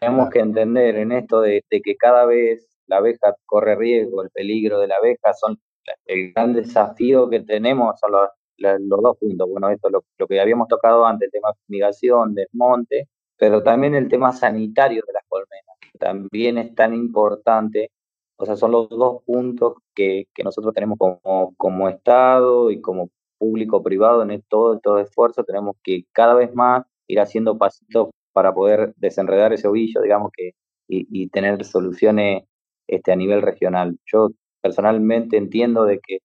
tenemos 0.00 0.30
que 0.30 0.40
entender 0.40 0.96
en 0.96 1.12
esto 1.12 1.40
de, 1.40 1.64
que 1.70 1.96
cada 1.96 2.24
vez 2.26 2.68
la 2.86 2.98
abeja 2.98 3.34
corre 3.46 3.76
riesgo, 3.76 4.22
el 4.22 4.30
peligro 4.30 4.80
de 4.80 4.88
la 4.88 4.96
abeja, 4.96 5.32
son 5.34 5.58
el 6.06 6.32
gran 6.32 6.52
desafío 6.52 7.28
que 7.30 7.40
tenemos 7.40 7.98
son 8.00 8.12
los, 8.12 8.28
los 8.58 9.02
dos 9.02 9.16
puntos. 9.18 9.48
Bueno, 9.48 9.70
esto 9.70 9.88
lo, 9.90 10.04
lo 10.18 10.26
que 10.26 10.40
habíamos 10.40 10.68
tocado 10.68 11.06
antes, 11.06 11.26
el 11.26 11.32
tema 11.32 11.48
de 11.50 11.60
fumigación, 11.66 12.34
desmonte, 12.34 13.08
pero 13.36 13.62
también 13.62 13.94
el 13.94 14.08
tema 14.08 14.32
sanitario 14.32 15.02
de 15.06 15.12
las 15.12 15.24
colmenas, 15.28 15.76
que 15.80 15.98
también 15.98 16.58
es 16.58 16.74
tan 16.74 16.94
importante. 16.94 17.90
O 18.36 18.46
sea, 18.46 18.56
son 18.56 18.72
los 18.72 18.88
dos 18.88 19.22
puntos 19.24 19.74
que, 19.94 20.26
que 20.34 20.44
nosotros 20.44 20.74
tenemos 20.74 20.98
como, 20.98 21.54
como 21.56 21.88
Estado 21.88 22.70
y 22.70 22.80
como 22.80 23.10
público 23.38 23.82
privado 23.82 24.22
en 24.22 24.42
todo 24.42 24.74
estos 24.74 25.00
esfuerzos. 25.02 25.46
Tenemos 25.46 25.76
que 25.82 26.04
cada 26.12 26.34
vez 26.34 26.54
más 26.54 26.84
ir 27.06 27.20
haciendo 27.20 27.58
pasitos 27.58 28.10
para 28.38 28.54
poder 28.54 28.94
desenredar 28.98 29.52
ese 29.52 29.66
ovillo, 29.66 30.00
digamos, 30.00 30.30
que, 30.32 30.52
y, 30.86 31.08
y 31.10 31.28
tener 31.28 31.64
soluciones 31.64 32.44
este, 32.86 33.10
a 33.10 33.16
nivel 33.16 33.42
regional. 33.42 33.98
Yo 34.06 34.28
personalmente 34.62 35.36
entiendo 35.36 35.84
de 35.84 35.98
que 35.98 36.18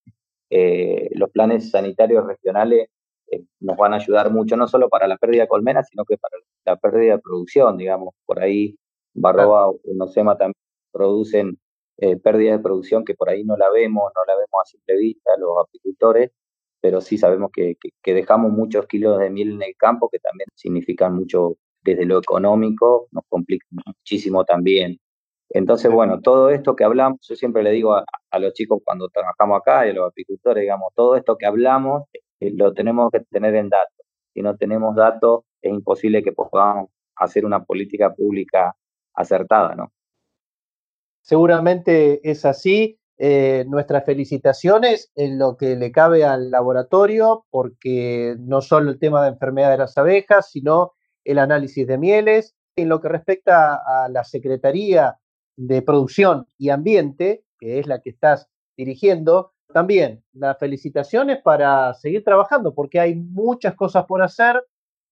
eh, 0.51 1.09
los 1.15 1.31
planes 1.31 1.71
sanitarios 1.71 2.23
regionales 2.27 2.87
eh, 3.31 3.41
nos 3.61 3.77
van 3.77 3.93
a 3.93 3.95
ayudar 3.95 4.31
mucho, 4.31 4.55
no 4.55 4.67
solo 4.67 4.89
para 4.89 5.07
la 5.07 5.17
pérdida 5.17 5.41
de 5.41 5.47
colmenas, 5.47 5.87
sino 5.89 6.05
que 6.05 6.17
para 6.19 6.37
la 6.65 6.75
pérdida 6.75 7.13
de 7.15 7.19
producción, 7.19 7.77
digamos. 7.77 8.13
Por 8.27 8.43
ahí 8.43 8.77
Barroa 9.15 9.69
o 9.69 9.79
Nocema 9.95 10.37
también 10.37 10.53
producen 10.91 11.57
eh, 11.97 12.17
pérdidas 12.17 12.59
de 12.59 12.63
producción 12.63 13.03
que 13.03 13.15
por 13.15 13.29
ahí 13.29 13.43
no 13.43 13.57
la 13.57 13.71
vemos, 13.71 14.11
no 14.15 14.21
la 14.27 14.35
vemos 14.35 14.61
a 14.61 14.65
simple 14.65 14.97
vista 14.97 15.31
los 15.39 15.57
apicultores, 15.67 16.29
pero 16.79 17.01
sí 17.01 17.17
sabemos 17.17 17.49
que, 17.51 17.75
que, 18.03 18.13
dejamos 18.13 18.51
muchos 18.51 18.85
kilos 18.85 19.17
de 19.17 19.31
miel 19.31 19.53
en 19.53 19.63
el 19.63 19.75
campo 19.75 20.09
que 20.09 20.19
también 20.19 20.47
significan 20.53 21.15
mucho 21.15 21.57
desde 21.83 22.05
lo 22.05 22.19
económico, 22.19 23.07
nos 23.11 23.23
complica 23.29 23.65
muchísimo 23.85 24.43
también. 24.45 24.97
Entonces, 25.49 25.91
bueno, 25.91 26.19
todo 26.21 26.49
esto 26.49 26.75
que 26.75 26.83
hablamos, 26.83 27.19
yo 27.27 27.35
siempre 27.35 27.63
le 27.63 27.71
digo 27.71 27.93
a, 27.95 28.03
a 28.31 28.39
los 28.39 28.53
chicos 28.53 28.81
cuando 28.83 29.07
trabajamos 29.09 29.59
acá 29.59 29.85
y 29.85 29.91
a 29.91 29.93
los 29.93 30.09
apicultores, 30.09 30.61
digamos, 30.61 30.91
todo 30.95 31.15
esto 31.15 31.37
que 31.37 31.45
hablamos 31.45 32.03
eh, 32.43 32.51
lo 32.55 32.73
tenemos 32.73 33.11
que 33.11 33.21
tener 33.21 33.55
en 33.55 33.69
datos. 33.69 34.05
Si 34.33 34.41
no 34.41 34.57
tenemos 34.57 34.95
datos, 34.95 35.41
es 35.61 35.71
imposible 35.71 36.23
que 36.23 36.31
podamos 36.31 36.89
hacer 37.15 37.45
una 37.45 37.63
política 37.63 38.13
pública 38.13 38.75
acertada, 39.13 39.75
¿no? 39.75 39.91
Seguramente 41.21 42.19
es 42.29 42.45
así. 42.45 42.99
Eh, 43.19 43.63
nuestras 43.67 44.03
felicitaciones 44.05 45.11
en 45.15 45.37
lo 45.37 45.55
que 45.55 45.75
le 45.75 45.91
cabe 45.91 46.25
al 46.25 46.49
laboratorio, 46.49 47.45
porque 47.51 48.35
no 48.39 48.61
solo 48.61 48.89
el 48.89 48.99
tema 48.99 49.23
de 49.23 49.29
enfermedad 49.29 49.69
de 49.69 49.77
las 49.77 49.97
abejas, 49.97 50.49
sino 50.51 50.93
el 51.23 51.39
análisis 51.39 51.87
de 51.87 51.97
mieles. 51.97 52.55
En 52.75 52.89
lo 52.89 52.99
que 53.01 53.09
respecta 53.09 53.75
a 53.75 54.09
la 54.09 54.23
Secretaría 54.23 55.19
de 55.55 55.81
Producción 55.81 56.47
y 56.57 56.69
Ambiente, 56.69 57.43
que 57.59 57.79
es 57.79 57.87
la 57.87 58.01
que 58.01 58.09
estás 58.09 58.47
dirigiendo, 58.75 59.53
también 59.73 60.23
las 60.33 60.57
felicitaciones 60.57 61.41
para 61.43 61.93
seguir 61.95 62.23
trabajando, 62.23 62.73
porque 62.73 62.99
hay 62.99 63.15
muchas 63.15 63.75
cosas 63.75 64.05
por 64.05 64.21
hacer, 64.21 64.63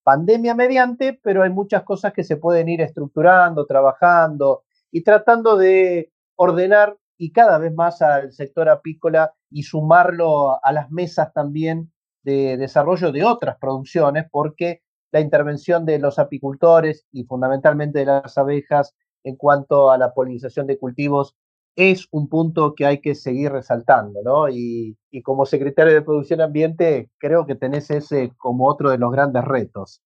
pandemia 0.04 0.56
mediante, 0.56 1.20
pero 1.22 1.44
hay 1.44 1.50
muchas 1.50 1.84
cosas 1.84 2.14
que 2.14 2.24
se 2.24 2.38
pueden 2.38 2.70
ir 2.70 2.82
estructurando, 2.82 3.66
trabajando 3.66 4.64
y 4.92 5.04
tratando 5.04 5.58
de 5.58 6.12
ordenar 6.36 6.98
y 7.18 7.32
cada 7.32 7.60
vez 7.60 7.74
más 7.74 8.02
al 8.02 8.32
sector 8.32 8.68
apícola 8.70 9.34
y 9.50 9.64
sumarlo 9.64 10.64
a 10.64 10.72
las 10.72 10.90
mesas 10.90 11.32
también 11.34 11.92
de 12.24 12.58
desarrollo 12.58 13.12
de 13.12 13.24
otras 13.24 13.58
producciones, 13.60 14.26
porque 14.32 14.82
la 15.12 15.20
intervención 15.20 15.86
de 15.86 16.00
los 16.00 16.20
apicultores 16.20 17.06
y 17.12 17.26
fundamentalmente 17.26 18.00
de 18.00 18.06
las 18.06 18.38
abejas 18.38 18.96
en 19.24 19.36
cuanto 19.36 19.92
a 19.92 19.98
la 19.98 20.14
polinización 20.14 20.68
de 20.68 20.78
cultivos 20.78 21.36
es 21.76 22.08
un 22.12 22.28
punto 22.28 22.76
que 22.76 22.86
hay 22.86 23.00
que 23.00 23.16
seguir 23.16 23.52
resaltando, 23.52 24.22
¿no? 24.24 24.50
Y, 24.50 24.98
como 25.24 25.46
secretario 25.46 25.94
de 25.94 26.02
Producción 26.02 26.42
Ambiente, 26.42 27.10
creo 27.18 27.46
que 27.46 27.56
tenés 27.56 27.90
ese 27.92 28.32
como 28.38 28.68
otro 28.68 28.90
de 28.90 28.98
los 28.98 29.12
grandes 29.12 29.44
retos. 29.46 30.02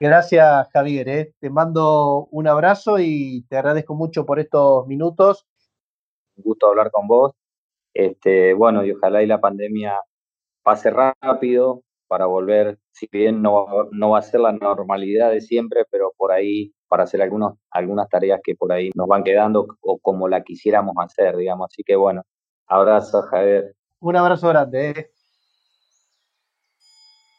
Gracias, 0.00 0.68
Javier. 0.72 1.08
¿eh? 1.08 1.34
Te 1.40 1.50
mando 1.50 2.26
un 2.30 2.48
abrazo 2.48 2.98
y 2.98 3.46
te 3.48 3.56
agradezco 3.56 3.94
mucho 3.94 4.26
por 4.26 4.40
estos 4.40 4.86
minutos. 4.86 5.46
Un 6.36 6.44
gusto 6.44 6.68
hablar 6.68 6.90
con 6.90 7.06
vos. 7.06 7.32
Este, 7.94 8.52
bueno, 8.52 8.84
y 8.84 8.92
ojalá 8.92 9.22
y 9.22 9.26
la 9.26 9.40
pandemia 9.40 10.00
pase 10.62 10.90
rápido 10.90 11.82
para 12.06 12.26
volver, 12.26 12.78
si 12.92 13.08
bien 13.10 13.42
no, 13.42 13.66
no 13.92 14.10
va 14.10 14.18
a 14.18 14.22
ser 14.22 14.40
la 14.40 14.52
normalidad 14.52 15.30
de 15.30 15.40
siempre, 15.40 15.84
pero 15.90 16.12
por 16.16 16.32
ahí 16.32 16.72
para 16.88 17.04
hacer 17.04 17.22
algunos, 17.22 17.54
algunas 17.70 18.08
tareas 18.08 18.40
que 18.42 18.54
por 18.54 18.72
ahí 18.72 18.90
nos 18.94 19.08
van 19.08 19.24
quedando 19.24 19.66
o 19.80 19.98
como 19.98 20.28
la 20.28 20.42
quisiéramos 20.42 20.94
hacer, 20.98 21.36
digamos. 21.36 21.68
Así 21.70 21.82
que 21.84 21.96
bueno, 21.96 22.22
abrazo, 22.66 23.22
Javier. 23.22 23.74
Un 24.00 24.16
abrazo 24.16 24.48
grande. 24.48 24.90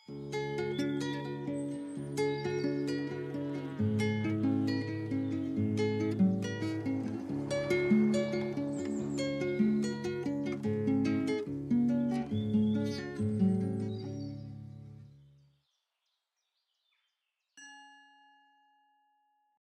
Eh. 0.07 0.46